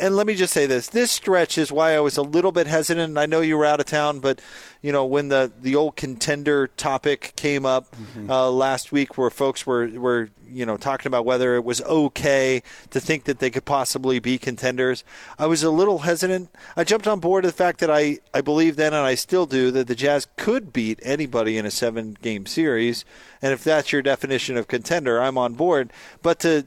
[0.00, 2.66] and let me just say this: this stretch is why I was a little bit
[2.66, 3.16] hesitant.
[3.18, 4.40] I know you were out of town, but
[4.82, 7.94] you know when the the old contender topic came up
[8.28, 12.62] uh, last week, where folks were were you know talking about whether it was okay
[12.90, 15.04] to think that they could possibly be contenders,
[15.38, 16.50] I was a little hesitant.
[16.76, 19.70] I jumped on board the fact that I I believe then, and I still do,
[19.70, 23.04] that the Jazz could beat anybody in a seven game series,
[23.40, 25.92] and if that's your definition of contender, I'm on board.
[26.22, 26.66] But to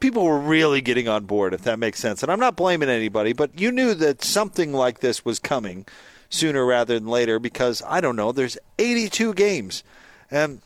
[0.00, 2.22] people were really getting on board, if that makes sense.
[2.22, 5.86] And I'm not blaming anybody, but you knew that something like this was coming
[6.30, 9.82] sooner rather than later because, I don't know, there's 82 games.
[10.30, 10.60] And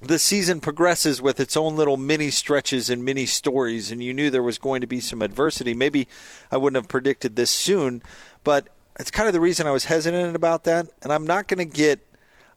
[0.00, 4.30] the season progresses with its own little mini stretches and mini stories, and you knew
[4.30, 5.74] there was going to be some adversity.
[5.74, 6.08] Maybe
[6.50, 8.02] I wouldn't have predicted this soon,
[8.44, 10.88] but it's kind of the reason I was hesitant about that.
[11.02, 12.00] And I'm not going to get.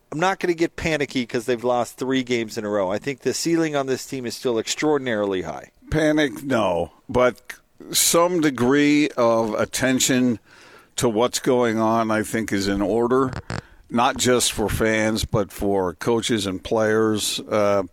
[0.09, 2.89] I'm not going to get panicky because they've lost three games in a row.
[2.89, 5.71] I think the ceiling on this team is still extraordinarily high.
[5.89, 7.53] Panic, no, but
[7.91, 10.39] some degree of attention
[10.97, 13.31] to what's going on, I think, is in order.
[13.89, 17.39] Not just for fans, but for coaches and players.
[17.39, 17.83] Uh,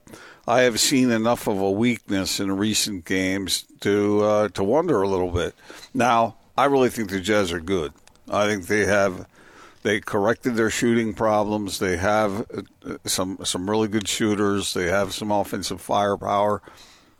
[0.47, 5.09] I have seen enough of a weakness in recent games to uh, to wonder a
[5.09, 5.55] little bit.
[5.95, 7.93] Now, I really think the Jazz are good.
[8.29, 9.27] I think they have
[9.85, 11.79] they corrected their shooting problems.
[11.79, 14.75] They have uh, some some really good shooters.
[14.75, 16.61] They have some offensive firepower.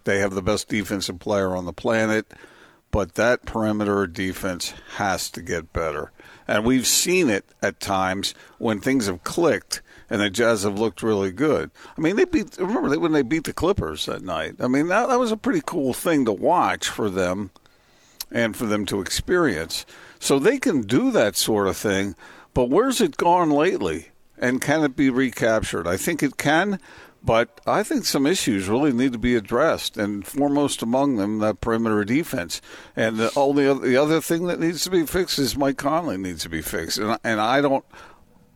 [0.05, 2.33] They have the best defensive player on the planet,
[2.91, 6.13] but that perimeter defense has to get better.
[6.47, 11.03] And we've seen it at times when things have clicked and the Jazz have looked
[11.03, 11.71] really good.
[11.97, 12.57] I mean, they beat.
[12.59, 14.57] Remember when they beat the Clippers that night?
[14.61, 17.51] I mean, that, that was a pretty cool thing to watch for them
[18.31, 19.87] and for them to experience.
[20.19, 22.15] So they can do that sort of thing,
[22.53, 24.09] but where's it gone lately?
[24.39, 25.87] And can it be recaptured?
[25.87, 26.81] I think it can,
[27.25, 31.63] but I think some issues really need to be addressed, and foremost among them, that
[31.63, 32.61] perimeter defense.
[32.95, 36.19] And the only other, the other thing that needs to be fixed is Mike Conley
[36.19, 37.85] needs to be fixed, and and I don't.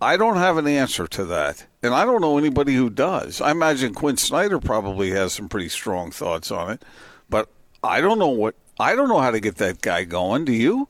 [0.00, 3.40] I don't have an answer to that, and I don't know anybody who does.
[3.40, 6.85] I imagine Quin Snyder probably has some pretty strong thoughts on it,
[7.28, 7.48] but
[7.83, 10.44] I don't know what I don't know how to get that guy going.
[10.44, 10.88] Do you?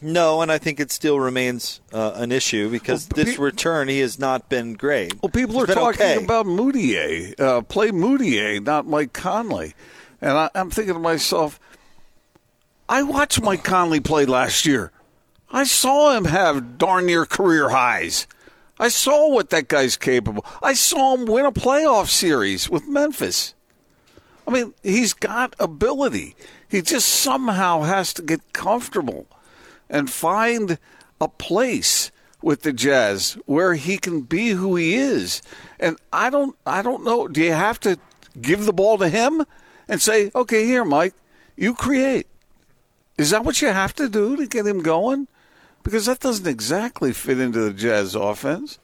[0.00, 3.88] No, and I think it still remains uh, an issue because Well, this pe- return
[3.88, 5.20] he has not been great.
[5.20, 6.24] Well, people He's are talking okay.
[6.24, 7.38] about Mudiay.
[7.38, 9.74] Uh, play Mudiay, not Mike Conley.
[10.20, 11.58] And I, I'm thinking to myself,
[12.88, 14.92] I watched Mike Conley play last year.
[15.50, 18.26] I saw him have darn near career highs.
[18.78, 20.44] I saw what that guy's capable.
[20.62, 23.54] I saw him win a playoff series with Memphis.
[24.46, 26.36] I mean, he's got ability.
[26.68, 29.26] He just somehow has to get comfortable
[29.88, 30.78] and find
[31.20, 32.10] a place
[32.42, 35.42] with the Jazz where he can be who he is.
[35.78, 37.98] And I don't I don't know, do you have to
[38.40, 39.44] give the ball to him
[39.88, 41.14] and say, "Okay, here, Mike,
[41.56, 42.26] you create.
[43.16, 45.26] Is that what you have to do to get him going?
[45.82, 48.78] Because that doesn't exactly fit into the Jazz offense.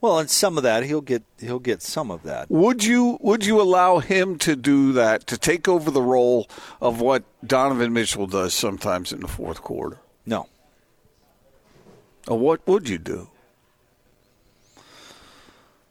[0.00, 2.50] Well, and some of that he'll get he'll get some of that.
[2.50, 6.48] Would you would you allow him to do that to take over the role
[6.82, 9.98] of what Donovan Mitchell does sometimes in the fourth quarter?
[10.26, 10.48] No.
[12.28, 13.28] Or what would you do?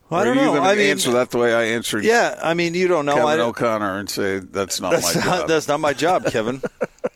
[0.09, 0.61] Well, I don't are you know.
[0.61, 2.39] I mean, answer that the way I answered yeah.
[2.43, 3.13] I mean, you don't know.
[3.15, 5.47] Kevin I don't- O'Connor and say that's not That's my not, job.
[5.47, 6.61] that's not my job, Kevin.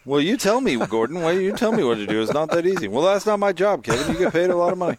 [0.05, 1.21] well, you tell me, Gordon.
[1.21, 2.21] Well, you tell me what to do.
[2.21, 2.87] It's not that easy.
[2.87, 4.11] Well, that's not my job, Kevin.
[4.13, 4.97] You get paid a lot of money.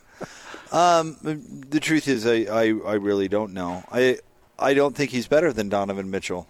[0.70, 3.83] Um, the truth is, I, I, I really don't know.
[3.90, 4.18] I
[4.56, 6.46] I don't think he's better than Donovan Mitchell.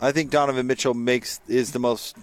[0.00, 2.16] I think Donovan Mitchell makes is the most.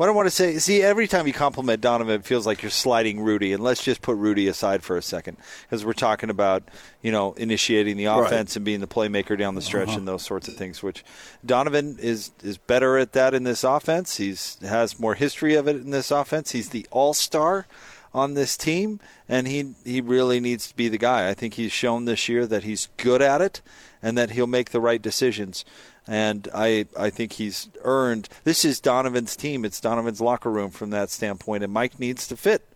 [0.00, 2.70] What I want to say, see, every time you compliment Donovan, it feels like you're
[2.70, 3.52] sliding Rudy.
[3.52, 6.62] And let's just put Rudy aside for a second, because we're talking about,
[7.02, 8.24] you know, initiating the Right.
[8.24, 9.98] offense and being the playmaker down the stretch uh-huh.
[9.98, 10.82] and those sorts of things.
[10.82, 11.04] Which
[11.44, 14.16] Donovan is is better at that in this offense.
[14.16, 16.52] He's has more history of it in this offense.
[16.52, 17.66] He's the all star
[18.14, 21.28] on this team, and he he really needs to be the guy.
[21.28, 23.60] I think he's shown this year that he's good at it,
[24.02, 25.62] and that he'll make the right decisions.
[26.06, 28.28] And I I think he's earned.
[28.44, 29.64] This is Donovan's team.
[29.64, 32.66] It's Donovan's locker room from that standpoint, and Mike needs to fit.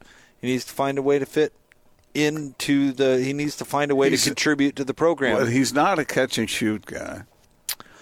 [0.40, 1.52] He needs to find a way to fit
[2.14, 3.18] into the.
[3.20, 5.38] He needs to find a way He's- to contribute to the program.
[5.38, 7.22] But he's not a catch and shoot guy.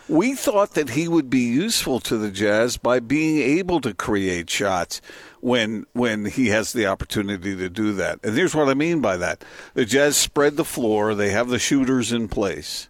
[0.08, 4.50] We thought that he would be useful to the Jazz by being able to create
[4.50, 5.00] shots
[5.40, 8.18] when when he has the opportunity to do that.
[8.22, 9.44] And here's what I mean by that.
[9.74, 12.88] The Jazz spread the floor, they have the shooters in place.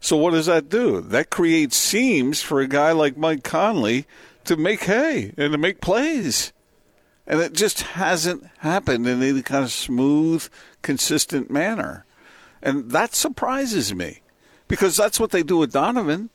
[0.00, 1.00] So what does that do?
[1.00, 4.06] That creates seams for a guy like Mike Conley
[4.44, 6.52] to make hay and to make plays.
[7.26, 10.48] And it just hasn't happened in any kind of smooth,
[10.82, 12.04] consistent manner.
[12.62, 14.20] And that surprises me
[14.68, 16.30] because that's what they do with Donovan.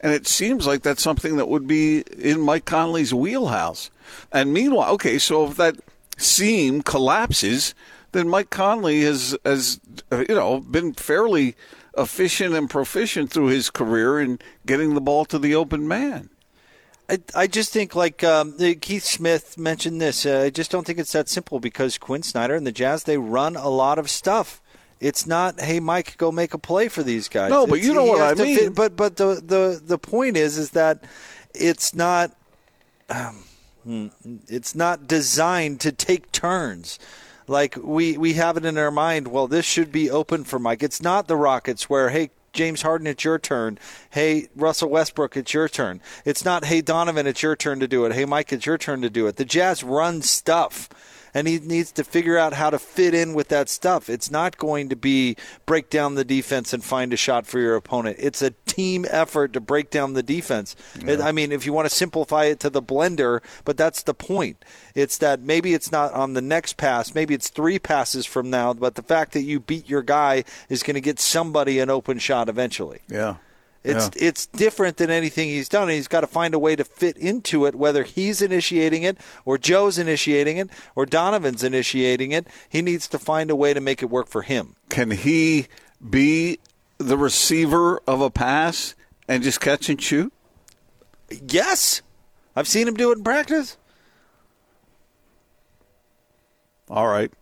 [0.00, 3.90] And it seems like that's something that would be in Mike Conley's wheelhouse.
[4.32, 5.76] And meanwhile, okay, so if that
[6.16, 7.74] seam collapses,
[8.12, 9.80] then Mike Conley has, has
[10.10, 11.54] uh, you know, been fairly
[11.96, 16.30] efficient and proficient through his career in getting the ball to the open man.
[17.08, 20.26] I, I just think like um, Keith Smith mentioned this.
[20.26, 23.16] Uh, I just don't think it's that simple because Quin Snyder and the Jazz they
[23.16, 24.60] run a lot of stuff.
[24.98, 27.50] It's not, hey Mike, go make a play for these guys.
[27.50, 28.72] No, but It's- you know what I mean.
[28.72, 31.04] but but the the the point is is that
[31.54, 32.32] it's not
[33.08, 33.44] um,
[33.84, 34.06] hmm,
[34.48, 36.98] it's not designed to take turns.
[37.46, 39.28] Like we we have it in our mind.
[39.28, 40.82] Well, this should be open for Mike.
[40.82, 42.30] It's not the Rockets where hey.
[42.52, 43.78] James Harden, it's your turn.
[44.08, 46.00] Hey, Russell Westbrook, it's your turn.
[46.24, 48.14] It's not, hey, Donovan, it's your turn to do it.
[48.14, 49.36] Hey, Mike, it's your turn to do it.
[49.36, 50.88] The Jazz run stuff,
[51.34, 54.08] and he needs to figure out how to fit in with that stuff.
[54.08, 55.36] It's not going to be
[55.66, 58.16] break down the defense and find a shot for your opponent.
[58.20, 60.74] It's a team effort to break down the defense.
[61.06, 64.14] It- I mean, if you want to simplify it to the blender, but that's the
[64.14, 64.64] point.
[64.94, 68.72] It's that maybe it's not on the next pass, maybe it's three passes from now,
[68.72, 72.18] but the fact that you beat your guy is going to get somebody an open
[72.18, 73.00] shot eventually.
[73.08, 73.36] Yeah.
[73.86, 75.84] It's it's different than anything he's done.
[75.84, 79.18] and He's got to find a way to fit into it, whether he's initiating it
[79.44, 82.46] or Joe's initiating it or Donovan's initiating it.
[82.68, 84.76] He needs to find a way to make it work for him.
[84.88, 85.68] Can he
[86.08, 86.58] be
[86.98, 88.94] the receiver of a pass
[89.28, 90.32] and just catch and shoot?
[91.30, 92.02] Yes,
[92.54, 93.76] I've seen him do it in practice.
[96.88, 97.32] All right.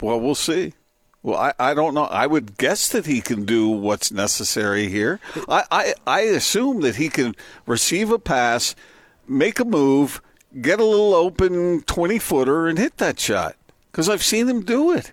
[0.00, 0.72] Well, we'll see.
[1.22, 2.04] Well, I, I don't know.
[2.04, 5.20] I would guess that he can do what's necessary here.
[5.48, 8.74] I, I, I assume that he can receive a pass,
[9.28, 10.22] make a move,
[10.60, 13.56] get a little open 20 footer, and hit that shot.
[13.90, 15.12] Because I've seen him do it.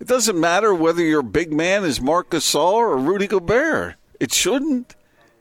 [0.00, 3.94] It doesn't matter whether your big man is Marc Gasol or Rudy Gobert.
[4.20, 4.94] It shouldn't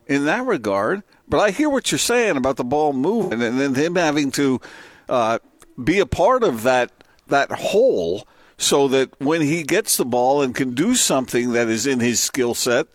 [0.07, 1.03] in that regard.
[1.27, 4.61] But I hear what you're saying about the ball moving and then him having to
[5.09, 5.39] uh,
[5.81, 6.91] be a part of that
[7.27, 8.25] that hole
[8.57, 12.19] so that when he gets the ball and can do something that is in his
[12.19, 12.87] skill set,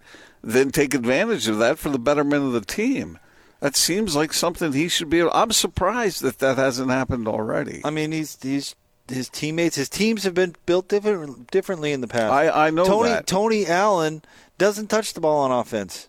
[0.43, 3.19] then take advantage of that for the betterment of the team.
[3.61, 5.21] That seems like something he should be.
[5.21, 7.81] Able, I'm surprised that that hasn't happened already.
[7.85, 8.75] I mean, he's he's
[9.09, 12.33] his teammates, his teams have been built different, differently in the past.
[12.33, 13.27] I- I know Tony that.
[13.27, 14.23] Tony Allen
[14.59, 16.09] doesn't touch the ball on offense.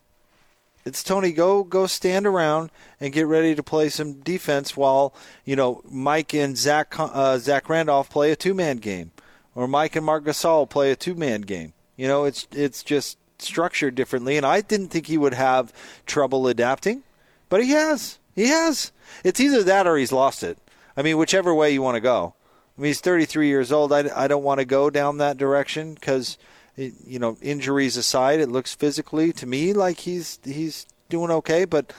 [0.85, 5.13] It's Tony go go stand around and get ready to play some defense while
[5.45, 9.11] you know Mike and Zach uh, Zach Randolph play a two man game,
[9.55, 11.73] or Mike and Marc Gasol play a two man game.
[11.95, 15.73] You know, it's it's just structured differently, and I didn't think he would have
[16.05, 17.03] trouble adapting,
[17.49, 18.19] but he has.
[18.35, 18.91] He has.
[19.23, 20.57] It's either that or he's lost it.
[20.97, 22.33] I mean, whichever way you want to go.
[22.77, 23.93] I mean, he's 33 years old.
[23.93, 26.37] I, I don't want to go down that direction because,
[26.75, 31.65] you know, injuries aside, it looks physically to me like he's he's doing okay.
[31.65, 31.93] But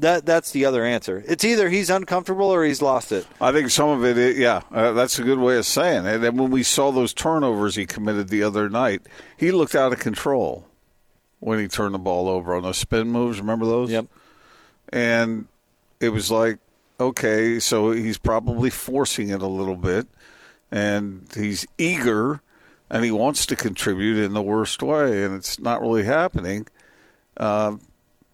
[0.00, 1.22] That that's the other answer.
[1.26, 3.26] It's either he's uncomfortable or he's lost it.
[3.40, 6.24] I think some of it, yeah, uh, that's a good way of saying it.
[6.24, 9.02] And when we saw those turnovers he committed the other night,
[9.36, 10.66] he looked out of control
[11.38, 13.40] when he turned the ball over on those spin moves.
[13.40, 13.90] Remember those?
[13.90, 14.06] Yep.
[14.90, 15.48] And
[16.00, 16.58] it was like,
[16.98, 20.06] okay, so he's probably forcing it a little bit,
[20.70, 22.40] and he's eager,
[22.88, 26.66] and he wants to contribute in the worst way, and it's not really happening.
[27.36, 27.76] Uh,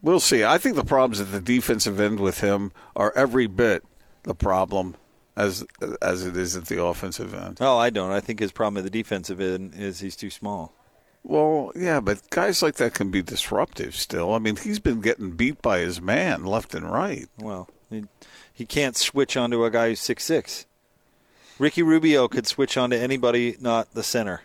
[0.03, 0.45] we'll see.
[0.45, 3.85] I think the problems at the defensive end with him are every bit
[4.23, 4.97] the problem
[5.37, 5.65] as
[6.01, 7.59] as it is at the offensive end.
[7.61, 8.11] Oh, I don't.
[8.11, 10.73] I think his problem at the defensive end is he's too small.
[11.23, 14.33] Well, yeah, but guys like that can be disruptive still.
[14.33, 17.27] I mean, he's been getting beat by his man left and right.
[17.37, 18.05] Well, he,
[18.53, 20.67] he can't switch onto a guy who's six six.
[21.59, 24.43] Ricky Rubio could switch onto anybody, not the center.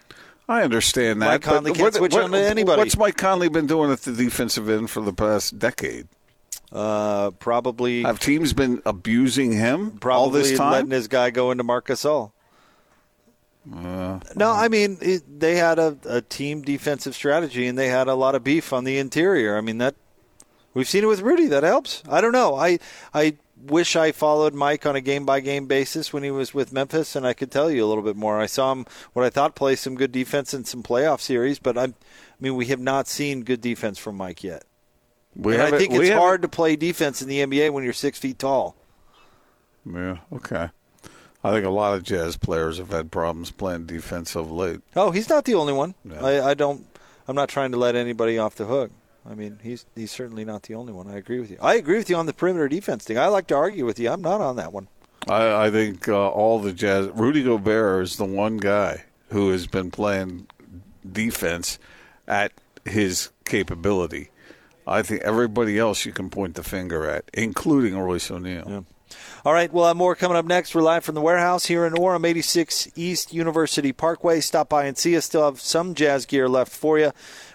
[0.50, 1.28] I understand that.
[1.28, 2.80] Mike Conley can't switch on to anybody.
[2.82, 6.08] What's Mike Conley been doing at the defensive end for the past decade?
[6.72, 10.72] Uh, probably Have teams been abusing him probably all this time?
[10.72, 12.32] letting his guy go into Marc Gasol.
[13.74, 18.08] Uh, No, I mean it, they had a, a team defensive strategy, and they had
[18.08, 19.58] a lot of beef on the interior.
[19.58, 19.96] I mean that
[20.74, 21.46] we've seen it with Rudy.
[21.48, 22.02] That helps.
[22.10, 22.56] I don't know.
[22.56, 22.80] I
[23.14, 26.74] I wish I followed Mike on a game by game basis when he was with
[26.74, 28.40] Memphis, and I could tell you a little bit more.
[28.40, 31.78] I saw him what I thought play some good defense in some playoff series, but
[31.78, 31.94] I, I
[32.40, 34.64] mean we have not seen good defense from Mike yet.
[35.36, 38.20] we and I think it's hard to play defense in the NBA when you're six
[38.20, 38.76] feet tall.
[39.86, 40.70] Yeah, okay.
[41.44, 44.82] I think a lot of jazz players have had problems playing defense of late.
[44.96, 45.96] Oh, he's not the only one.
[46.20, 46.86] I, I don't.
[47.28, 48.92] I'm not trying to let anybody off the hook.
[49.30, 51.08] I mean, he's he's certainly not the only one.
[51.08, 51.58] I agree with you.
[51.62, 53.18] I agree with you on the perimeter defense thing.
[53.18, 54.10] I like to argue with you.
[54.10, 54.88] I'm not on that one.
[55.28, 57.10] I, I think uh, all the jazz.
[57.14, 60.48] Rudy Gobert is the one guy who has been playing
[61.10, 61.78] defense
[62.28, 62.52] at
[62.86, 64.30] his capability.
[64.88, 68.86] I think everybody else you can point the finger at, including Royce O'Neal.
[69.46, 70.74] All right, we'll have more coming up next.
[70.74, 74.40] We're live from the warehouse here in Orem, 86 East University Parkway.
[74.40, 75.26] Stop by and see us.
[75.26, 77.12] Still have some jazz gear left for you.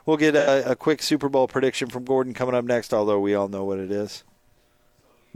[0.06, 3.34] We'll get a, a quick Super Bowl prediction from Gordon coming up next, although we
[3.34, 4.22] all know what it is.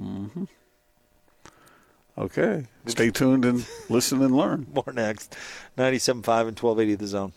[0.01, 0.45] Mm-hmm.
[2.17, 4.67] Okay, stay tuned and listen and learn.
[4.75, 5.37] More next.
[5.77, 7.33] 97.5 and 1280 The Zone.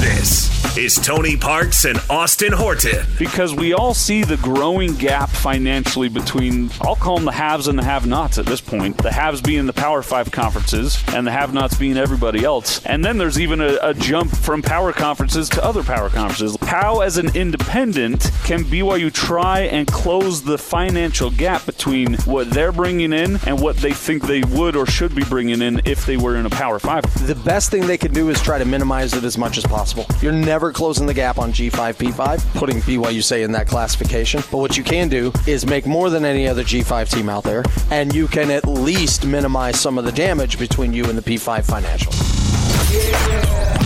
[0.00, 3.06] This is Tony Parks and Austin Horton.
[3.18, 7.78] Because we all see the growing gap financially between, I'll call them the haves and
[7.78, 8.98] the have nots at this point.
[8.98, 12.84] The haves being the Power Five conferences, and the have nots being everybody else.
[12.84, 16.58] And then there's even a, a jump from power conferences to other power conferences.
[16.60, 22.72] How, as an independent, can BYU try and close the financial gap between what they're
[22.72, 26.18] bringing in and what they think they would or should be bringing in if they
[26.18, 27.02] were in a Power Five?
[27.26, 29.95] The best thing they can do is try to minimize it as much as possible.
[30.22, 34.42] You're never closing the gap on G5, P5, putting BYU say in that classification.
[34.50, 37.64] But what you can do is make more than any other G5 team out there,
[37.90, 41.64] and you can at least minimize some of the damage between you and the P5
[41.64, 42.12] financial.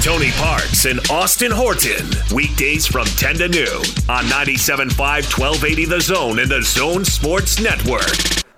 [0.02, 2.06] Tony Parks and Austin Horton.
[2.34, 8.49] Weekdays from 10 to noon on 97.5 1280 The Zone and The Zone Sports Network.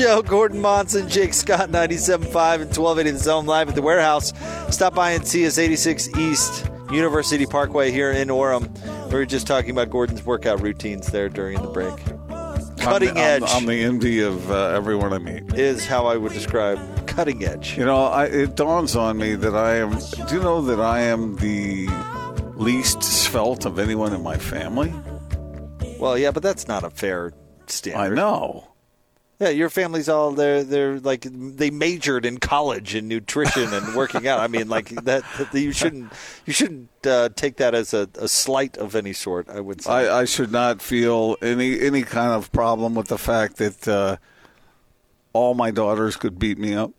[0.00, 0.22] Show.
[0.22, 4.32] Gordon Monson, Jake Scott, 97.5 and 1280 The Zone live at the warehouse.
[4.74, 8.70] Stop by and see us 86 East University Parkway here in Orem.
[9.08, 11.94] We were just talking about Gordon's workout routines there during the break.
[12.78, 15.54] Cutting I'm, edge I'm, I'm the envy of uh, everyone I meet.
[15.54, 17.76] is how I would describe cutting edge.
[17.76, 19.98] You know, I, it dawns on me that I am.
[20.28, 21.88] Do you know that I am the
[22.54, 24.94] least svelte of anyone in my family?
[25.98, 27.32] Well, yeah, but that's not a fair
[27.66, 28.69] statement I know.
[29.40, 34.28] Yeah, your family's all they're they're like they majored in college in nutrition and working
[34.28, 34.38] out.
[34.40, 36.12] I mean, like that, that you shouldn't
[36.44, 39.48] you shouldn't uh, take that as a, a slight of any sort.
[39.48, 39.90] I would say.
[39.90, 44.18] I, I should not feel any any kind of problem with the fact that uh,
[45.32, 46.90] all my daughters could beat me up.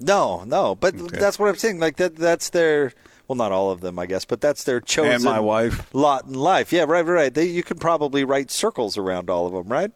[0.00, 1.78] no, no, but that's what I'm saying.
[1.78, 2.92] Like that that's their
[3.28, 5.94] well, not all of them, I guess, but that's their chosen And my wife.
[5.94, 6.72] lot in life.
[6.72, 7.32] Yeah, right, right.
[7.32, 9.92] They, you can probably write circles around all of them, right?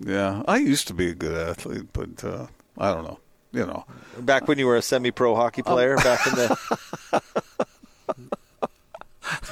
[0.00, 2.46] Yeah, I used to be a good athlete, but uh,
[2.76, 3.18] I don't know.
[3.50, 3.84] You know,
[4.20, 7.22] Back when you were a semi-pro hockey player, back in the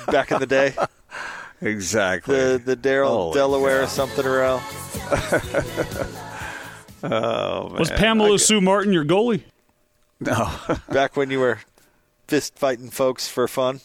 [0.13, 0.75] back in the day,
[1.63, 2.37] exactly.
[2.37, 3.87] the the Daryl Delaware cow.
[3.87, 4.63] something around.
[7.03, 7.99] oh, Was man.
[7.99, 9.45] Pamela Sue Martin your goalie?
[10.21, 10.51] No,
[10.91, 11.61] back when you were
[12.29, 13.81] fist fighting folks for fun.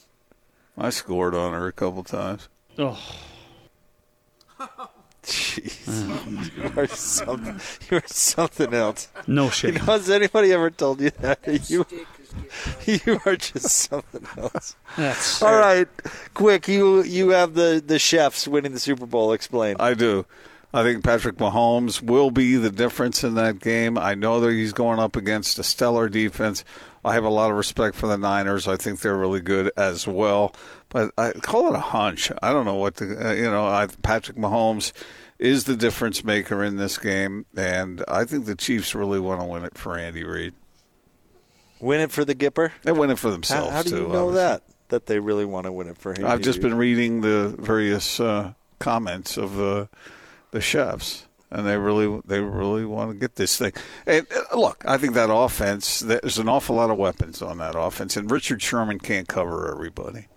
[0.77, 2.49] I scored on her a couple times.
[2.77, 2.99] Oh,
[5.23, 7.59] Jeez, you are something.
[7.89, 9.09] You are something else.
[9.27, 11.69] no You know, has anybody ever told you that?
[11.69, 11.85] You,
[12.85, 14.75] you are just something else.
[14.97, 15.87] That's All right,
[16.33, 16.67] quick.
[16.67, 19.31] You you have the the chefs winning the Super Bowl.
[19.33, 19.75] Explain.
[19.79, 20.25] I do.
[20.73, 23.97] I think Patrick Mahomes will be the difference in that game.
[23.97, 26.63] I know that he's going up against a stellar defense.
[27.03, 28.67] I have a lot of respect for the Niners.
[28.67, 30.55] I think they're really good as well.
[30.91, 32.31] But I call it a hunch.
[32.43, 33.65] I don't know what the uh, you know.
[33.65, 34.91] I, Patrick Mahomes
[35.39, 39.47] is the difference maker in this game, and I think the Chiefs really want to
[39.47, 40.53] win it for Andy Reid.
[41.79, 42.71] Win it for the Gipper.
[42.83, 44.01] They win it for themselves how do you too.
[44.09, 44.33] know obviously.
[44.35, 44.63] that?
[44.89, 46.25] That they really want to win it for him.
[46.25, 49.87] I've just been reading the various uh, comments of the
[50.51, 53.71] the chefs, and they really they really want to get this thing.
[54.05, 56.01] And uh, look, I think that offense.
[56.01, 60.27] There's an awful lot of weapons on that offense, and Richard Sherman can't cover everybody.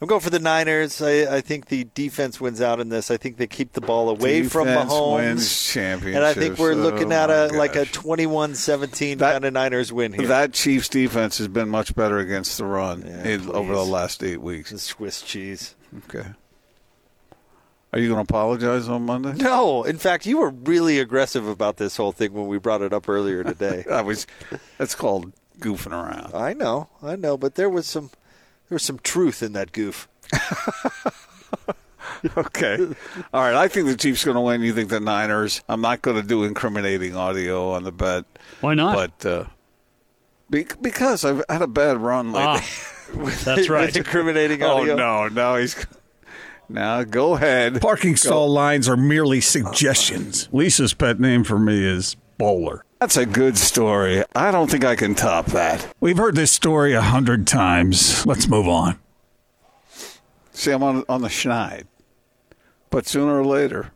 [0.00, 1.00] I'm going for the Niners.
[1.00, 3.10] I, I think the defense wins out in this.
[3.10, 5.72] I think they keep the ball away from Mahomes.
[5.72, 6.16] championships.
[6.16, 9.52] And I think we're looking Oh, at a my like a 21-17 That- kind of
[9.54, 10.26] Niners win here.
[10.28, 14.42] That Chiefs defense has been much better against the run in, over the last eight
[14.42, 14.70] weeks.
[14.70, 15.74] the Swiss cheese.
[16.08, 16.26] Okay.
[17.92, 19.32] Are you going to apologize on Monday?
[19.32, 22.92] No, in fact, you were really aggressive about this whole thing when we brought it
[22.92, 23.84] up earlier today.
[23.90, 24.26] I was.
[24.76, 26.34] That's called goofing around.
[26.34, 28.10] I know, I know, but there was some
[28.68, 30.08] there was some truth in that goof.
[32.36, 32.78] Okay.
[33.32, 33.54] All right.
[33.54, 34.62] I think the Chiefs going to win.
[34.62, 35.62] You think the Niners?
[35.68, 38.24] I'm not going to do incriminating audio on the bet.
[38.60, 38.94] Why not?
[39.20, 39.44] But uh,
[40.48, 42.62] be- because I've had a bad run lately.
[42.62, 42.66] Ah,
[43.44, 43.86] that's right.
[43.86, 44.94] With incriminating audio.
[44.94, 45.28] oh no!
[45.28, 45.84] Now he's.
[46.68, 47.80] Now go ahead.
[47.80, 50.48] Parking stall lines are merely suggestions.
[50.52, 52.84] Lisa's pet name for me is Bowler.
[53.00, 54.24] That's a good story.
[54.34, 55.94] I don't think I can top that.
[56.00, 58.24] We've heard this story a hundred times.
[58.26, 58.98] Let's move on.
[60.52, 61.84] See, I'm on on the schneid,
[62.90, 63.90] but sooner or later,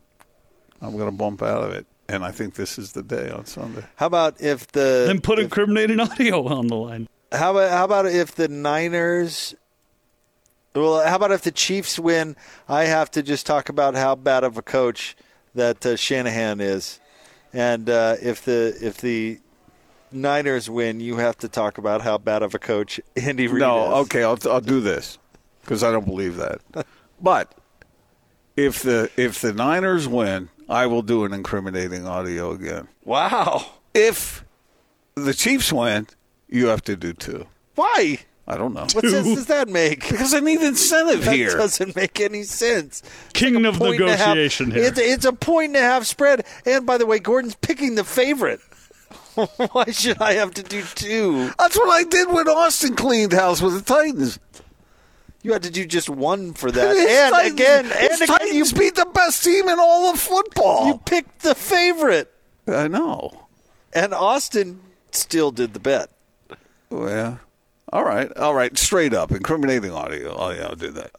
[0.81, 3.45] I'm going to bump out of it, and I think this is the day on
[3.45, 3.83] Sunday.
[3.95, 7.07] How about if the Then put if- incriminating audio on the line.
[7.31, 9.55] How about how about if the Niners?
[10.75, 12.35] Well, how about if the Chiefs win?
[12.69, 15.17] I have to just talk about how bad of a coach
[15.53, 17.00] that uh, Shanahan is,
[17.53, 19.39] and uh, if the if the
[20.11, 23.87] Niners win, you have to talk about how bad of a coach Andy Reid No,
[23.87, 24.05] is.
[24.05, 25.17] okay, I'll, I'll do this
[25.61, 26.61] because I don't believe that.
[27.21, 27.55] but
[28.57, 32.87] if the if the Niners win, I will do an incriminating audio again.
[33.03, 33.65] Wow.
[33.93, 34.43] If
[35.15, 36.07] the Chiefs win,
[36.49, 37.47] you have to do two.
[37.75, 38.19] Why?
[38.51, 40.01] I don't know What sense does that make?
[40.09, 41.55] because I need incentive That here.
[41.55, 43.01] doesn't make any sense.
[43.33, 44.83] King of Point and a half- negotiation here.
[44.83, 46.45] It's, it's a point and a half spread.
[46.65, 48.59] And by the way, Gordon's picking the favorite.
[49.71, 51.51] Why should I have to do two?
[51.57, 54.37] That's what I did when Austin cleaned house with the Titans.
[55.43, 56.95] You had to do just one for that.
[56.95, 60.87] His and Titans- again, and again, you, beat the best team in all of football.
[60.87, 62.31] you picked the favorite.
[62.67, 63.47] I know.
[63.93, 64.81] And Austin
[65.11, 66.09] still did the bet.
[66.89, 67.39] Well,
[67.91, 68.77] all right, all right.
[68.77, 70.35] Straight up, incriminating audio.
[70.37, 71.11] Oh yeah, I'll do that.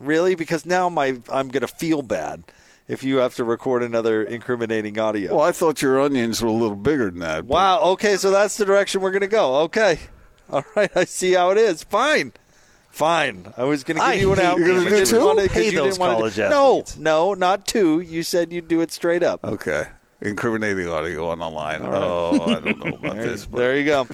[0.00, 0.34] Really?
[0.34, 2.42] Because now my I'm going to feel bad
[2.88, 5.36] if you have to record another incriminating audio.
[5.36, 7.46] Well, I thought your onions were a little bigger than that.
[7.46, 7.80] but- Wow.
[7.92, 9.56] Okay, so that's the direction we're going to go.
[9.62, 9.98] Okay.
[10.50, 10.90] All right.
[10.96, 11.84] I see how it is.
[11.84, 12.32] Fine.
[12.90, 13.54] Fine.
[13.56, 14.58] I was going to give I you an out.
[14.58, 14.64] you.
[14.64, 15.24] but You're gonna do didn't two?
[15.24, 18.00] wanna- 'cause Pay you those didn't wanna do- college No, no, not two.
[18.00, 19.44] You said you'd do it straight up.
[19.44, 19.84] Okay.
[20.24, 21.80] Incriminating audio on the line.
[21.82, 23.44] Oh, I don't know about There, this.
[23.44, 24.06] But there you go.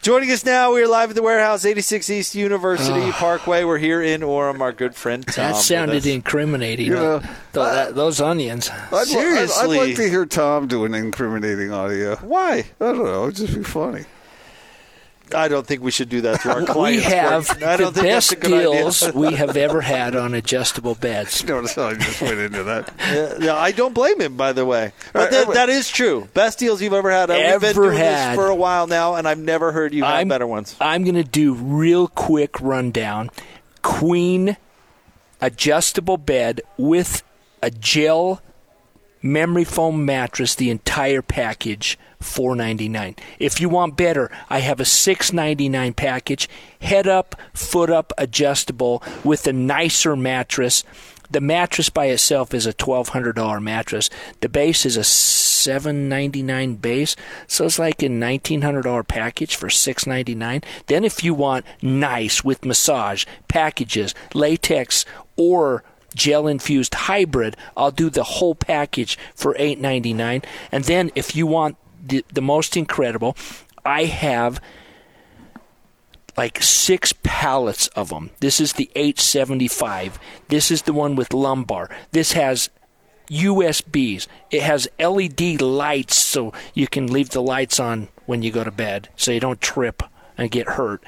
[0.00, 3.64] Joining us now, we are live at the warehouse, 86 East University Parkway.
[3.64, 4.60] We're here in Orem.
[4.60, 5.52] Our good friend Tom.
[5.52, 6.86] That sounded incriminating.
[6.86, 8.70] You know, Th- that- those onions.
[8.70, 9.78] I'd, li- I'd- Seriously.
[9.78, 12.14] I'd, like to hear Tom do an incriminating audio.
[12.16, 12.58] Why?
[12.80, 13.24] I don't know.
[13.24, 14.04] It'd just be funny.
[15.34, 17.04] I don't think we should do that to our clients.
[17.04, 17.64] We have Gordon.
[17.68, 20.94] I the don't think that's best a good deals we have ever had on adjustable
[20.94, 21.42] beds.
[21.48, 22.92] Notice how I just went into that.
[22.98, 24.92] Yeah, yeah, I don't blame him, by the way.
[25.12, 26.28] But that, that is true.
[26.34, 27.28] Best deals you've ever had.
[27.28, 28.30] We've been Ever doing had.
[28.30, 30.76] this for a while now, and I've never heard you have I'm- better ones.
[30.80, 33.30] I'm going to do real quick rundown.
[33.82, 34.56] Queen
[35.40, 37.22] adjustable bed with
[37.62, 38.40] a gel
[39.26, 43.16] memory foam mattress, the entire package, four ninety nine.
[43.38, 46.48] If you want better, I have a six ninety nine package,
[46.80, 50.84] head up, foot up, adjustable with a nicer mattress.
[51.28, 54.08] The mattress by itself is a twelve hundred dollar mattress.
[54.40, 57.16] The base is a seven ninety nine base,
[57.48, 60.62] so it's like a nineteen hundred dollar package for six ninety nine.
[60.86, 65.04] Then if you want nice with massage packages, latex
[65.36, 65.82] or
[66.16, 70.42] gel infused hybrid, I'll do the whole package for eight ninety nine.
[70.72, 73.36] And then if you want the, the most incredible,
[73.84, 74.60] I have
[76.36, 78.30] like six pallets of them.
[78.40, 80.18] This is the 875.
[80.48, 81.88] This is the one with lumbar.
[82.12, 82.68] This has
[83.28, 84.26] USBs.
[84.50, 88.70] It has LED lights so you can leave the lights on when you go to
[88.70, 90.02] bed so you don't trip
[90.36, 91.02] and get hurt.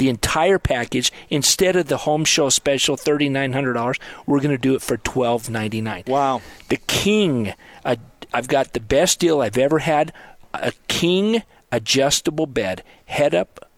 [0.00, 4.80] The entire package, instead of the home show special $3,900, we're going to do it
[4.80, 6.04] for 1,299.
[6.06, 6.40] Wow.
[6.70, 7.52] The King,
[7.84, 7.96] uh,
[8.32, 10.14] I've got the best deal I've ever had
[10.54, 13.69] a King adjustable bed, head up,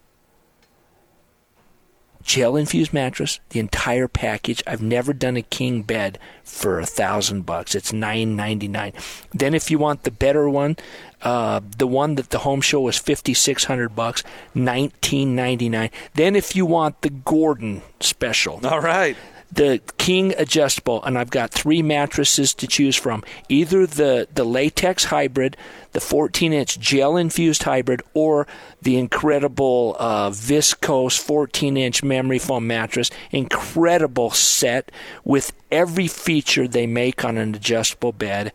[2.23, 4.63] gel infused mattress, the entire package.
[4.67, 7.75] I've never done a king bed for a thousand bucks.
[7.75, 8.93] It's nine ninety nine.
[9.33, 10.77] Then if you want the better one,
[11.23, 14.23] uh, the one that the home show was fifty six hundred bucks,
[14.55, 15.91] nineteen ninety nine.
[16.15, 19.17] Then if you want the Gordon special, All right.
[19.53, 23.23] The King adjustable, and I've got three mattresses to choose from.
[23.51, 25.59] Either the, the latex hybrid,
[25.93, 28.47] the 14 inch gel infused hybrid, or
[28.81, 33.11] the incredible uh, viscose 14 inch memory foam mattress.
[33.31, 34.91] Incredible set
[35.23, 38.53] with every feature they make on an adjustable bed.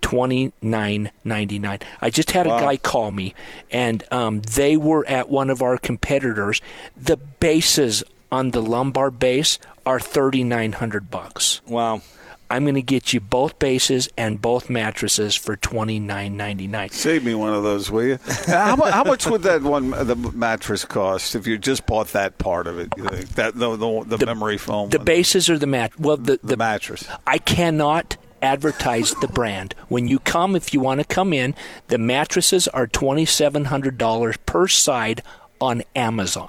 [0.00, 1.80] Twenty nine ninety nine.
[2.00, 3.34] I just had a guy call me,
[3.68, 6.62] and um, they were at one of our competitors.
[6.96, 11.60] The bases on the lumbar base are thirty nine hundred bucks.
[11.66, 12.02] Wow.
[12.50, 16.88] I'm going to get you both bases and both mattresses for twenty nine ninety nine.
[16.90, 18.18] Save me one of those, will you?
[18.46, 22.38] how, mu- how much would that one, the mattress, cost if you just bought that
[22.38, 22.88] part of it?
[22.96, 25.04] You think that the the, the, memory foam, The one?
[25.04, 25.98] bases or the mat?
[26.00, 27.06] Well, the, the mattress.
[27.26, 29.74] I cannot advertise the brand.
[29.88, 31.54] When you come, if you want to come in,
[31.88, 35.22] the mattresses are twenty seven hundred dollars per side
[35.60, 36.48] on Amazon.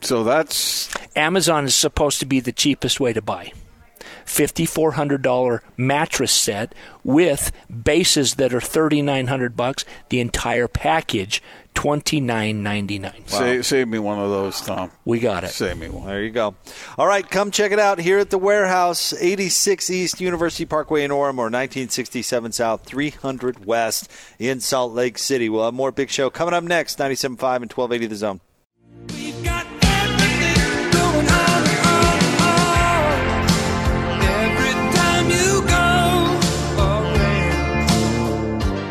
[0.00, 3.52] So that's Amazon is supposed to be the cheapest way to buy.
[4.26, 6.74] $5400 mattress set
[7.04, 7.52] with
[7.84, 11.42] bases that are 3900 bucks the entire package
[11.74, 14.90] 29.99 save, save me one of those, Tom.
[15.04, 16.06] we got it Save me one.
[16.06, 16.54] There you go.
[16.96, 21.10] All right, come check it out here at the warehouse, 86 East University Parkway in
[21.10, 25.50] Orem, or 1967 South, 300 West in Salt Lake City.
[25.50, 28.40] We'll have more Big Show coming up next, 97.5 and 1280 The Zone.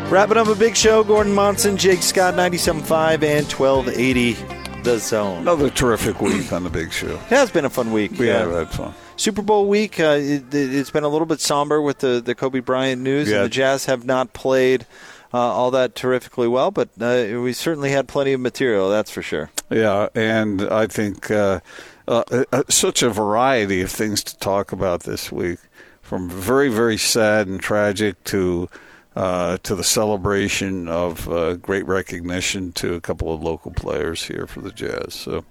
[0.08, 4.34] Wrapping up a big show, Gordon Monson, Jake Scott, 97.5 and 1280
[4.82, 5.38] The Zone.
[5.42, 7.14] Another terrific week on the Big Show.
[7.16, 8.12] It has been a fun week.
[8.18, 8.38] We Yeah.
[8.38, 8.94] have had fun.
[9.16, 12.60] Super Bowl week, uh, it, it's been a little bit somber with the, the Kobe
[12.60, 13.36] Bryant news, Yeah.
[13.38, 14.86] and the Jazz have not played
[15.34, 19.22] uh, all that terrifically well, but uh, we certainly had plenty of material, that's for
[19.22, 19.50] sure.
[19.70, 21.60] Yeah, and I think uh,
[22.06, 25.58] uh, uh, such a variety of things to talk about this week,
[26.00, 28.68] from very very sad and tragic to
[29.16, 34.46] uh, to the celebration of uh, great recognition to a couple of local players here
[34.46, 35.14] for the Jazz.
[35.14, 35.44] So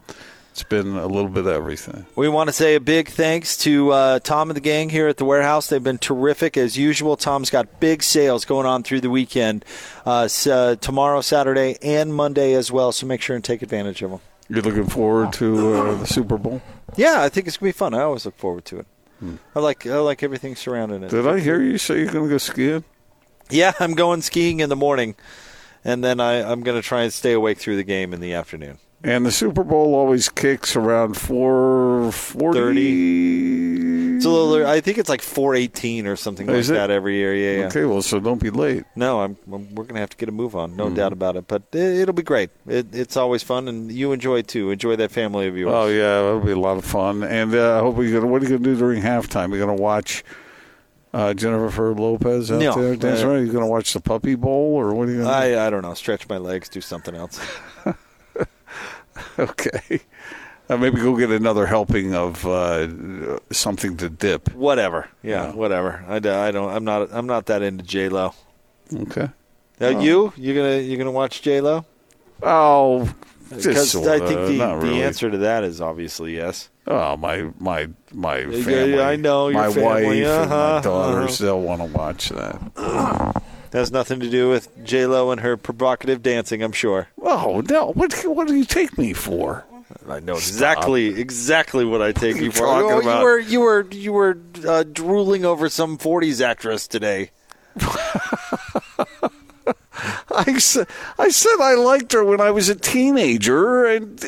[0.51, 2.05] it's been a little bit of everything.
[2.15, 5.17] We want to say a big thanks to uh, Tom and the gang here at
[5.17, 5.67] the warehouse.
[5.67, 7.17] They've been terrific as usual.
[7.17, 9.65] Tom's got big sales going on through the weekend,
[10.05, 12.91] uh, s- uh, tomorrow, Saturday, and Monday as well.
[12.91, 14.19] So make sure and take advantage of them.
[14.47, 16.61] You're looking forward to uh, the Super Bowl?
[16.95, 17.95] Yeah, I think it's gonna be fun.
[17.95, 18.87] I always look forward to it.
[19.55, 21.09] I like I like everything surrounding it.
[21.09, 22.83] Did I hear you say you're going to go skiing?
[23.49, 25.15] Yeah, I'm going skiing in the morning,
[25.83, 28.33] and then I, I'm going to try and stay awake through the game in the
[28.33, 28.79] afternoon.
[29.03, 34.15] And the Super Bowl always kicks around four forty.
[34.15, 34.65] It's a little.
[34.65, 36.67] I think it's like 418 or something like it?
[36.69, 37.35] that every year.
[37.35, 37.67] Yeah, yeah.
[37.67, 38.83] Okay, well, so don't be late.
[38.95, 40.75] No, I'm, I'm- we're going to have to get a move on.
[40.75, 41.47] No doubt about it.
[41.47, 42.49] But it, it'll be great.
[42.65, 44.71] It, it's always fun, and you enjoy it too.
[44.71, 45.73] Enjoy that family of yours.
[45.75, 47.23] Oh yeah, that'll be a lot of fun.
[47.23, 48.25] And uh, I hope we gonna.
[48.25, 49.49] What are you gonna do during halftime?
[49.49, 50.23] You're gonna watch
[51.15, 53.39] uh, Jennifer Lopez out No, there dancing uh, around?
[53.41, 55.29] Are you gonna watch the Puppy Bowl or what are you gonna?
[55.29, 55.93] I I don't know.
[55.93, 56.69] Stretch my legs.
[56.69, 57.39] Do something else.
[59.39, 60.01] Okay,
[60.69, 62.87] uh, maybe go get another helping of uh,
[63.51, 64.53] something to dip.
[64.53, 65.09] whatever.
[65.23, 66.03] Yeah, whatever.
[66.07, 66.19] I, I
[66.51, 66.69] don't.
[66.69, 67.09] I'm not.
[67.13, 68.33] I'm not that into J Lo.
[68.93, 69.29] Okay.
[69.81, 71.85] Uh, you you gonna you gonna watch J Lo?
[72.43, 73.09] Oh,
[73.49, 75.01] Because I think the, the really.
[75.03, 76.69] answer to that is obviously yes.
[76.87, 79.01] Oh, my my my Yeah, family.
[79.01, 81.41] I know, your my family, wife and my uh-huh, daughters.
[81.41, 81.45] uh-huh.
[81.45, 83.41] They'll want to watch that.
[83.73, 86.61] has nothing to do with J Lo and her provocative dancing.
[86.61, 87.07] I'm sure.
[87.21, 87.91] Oh no!
[87.93, 89.65] What what do you take me for?
[90.07, 92.65] I know exactly exactly what I take you for.
[92.67, 93.19] talking Oh, about?
[93.19, 97.31] you were you were you were uh, drooling over some '40s actress today.
[100.31, 104.23] I said, I said I liked her when I was a teenager, and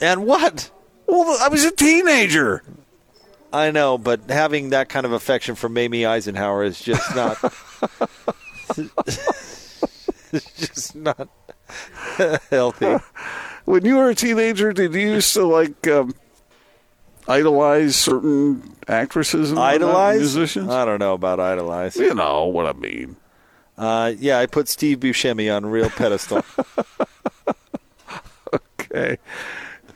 [0.00, 0.70] And what?
[1.06, 2.62] Well, I was a teenager.
[3.52, 7.38] I know, but having that kind of affection for Mamie Eisenhower is just not.
[10.32, 11.28] it's just not
[12.50, 12.96] healthy.
[13.64, 16.14] when you were a teenager, did you used to like um,
[17.28, 20.68] idolize certain actresses and Idolize musicians?
[20.70, 21.96] I don't know about idolize.
[21.96, 23.16] you know what I mean.
[23.78, 26.42] Uh, yeah, I put Steve Buscemi on a real pedestal.
[28.94, 29.18] Okay.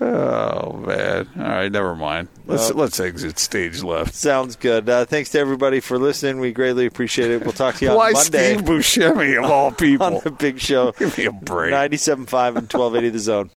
[0.00, 1.28] Oh man.
[1.36, 2.28] All right, never mind.
[2.46, 4.14] Let's Well- let's exit stage left.
[4.14, 4.88] Sounds good.
[4.88, 6.38] Uh, thanks to everybody for listening.
[6.40, 7.42] We greatly appreciate it.
[7.42, 10.06] We'll talk to you on Why Monday Steve Buscemi of all people?
[10.06, 10.92] on the big show.
[10.92, 11.72] Give me a break.
[11.74, 13.46] 97.5 and 1280 The Zone.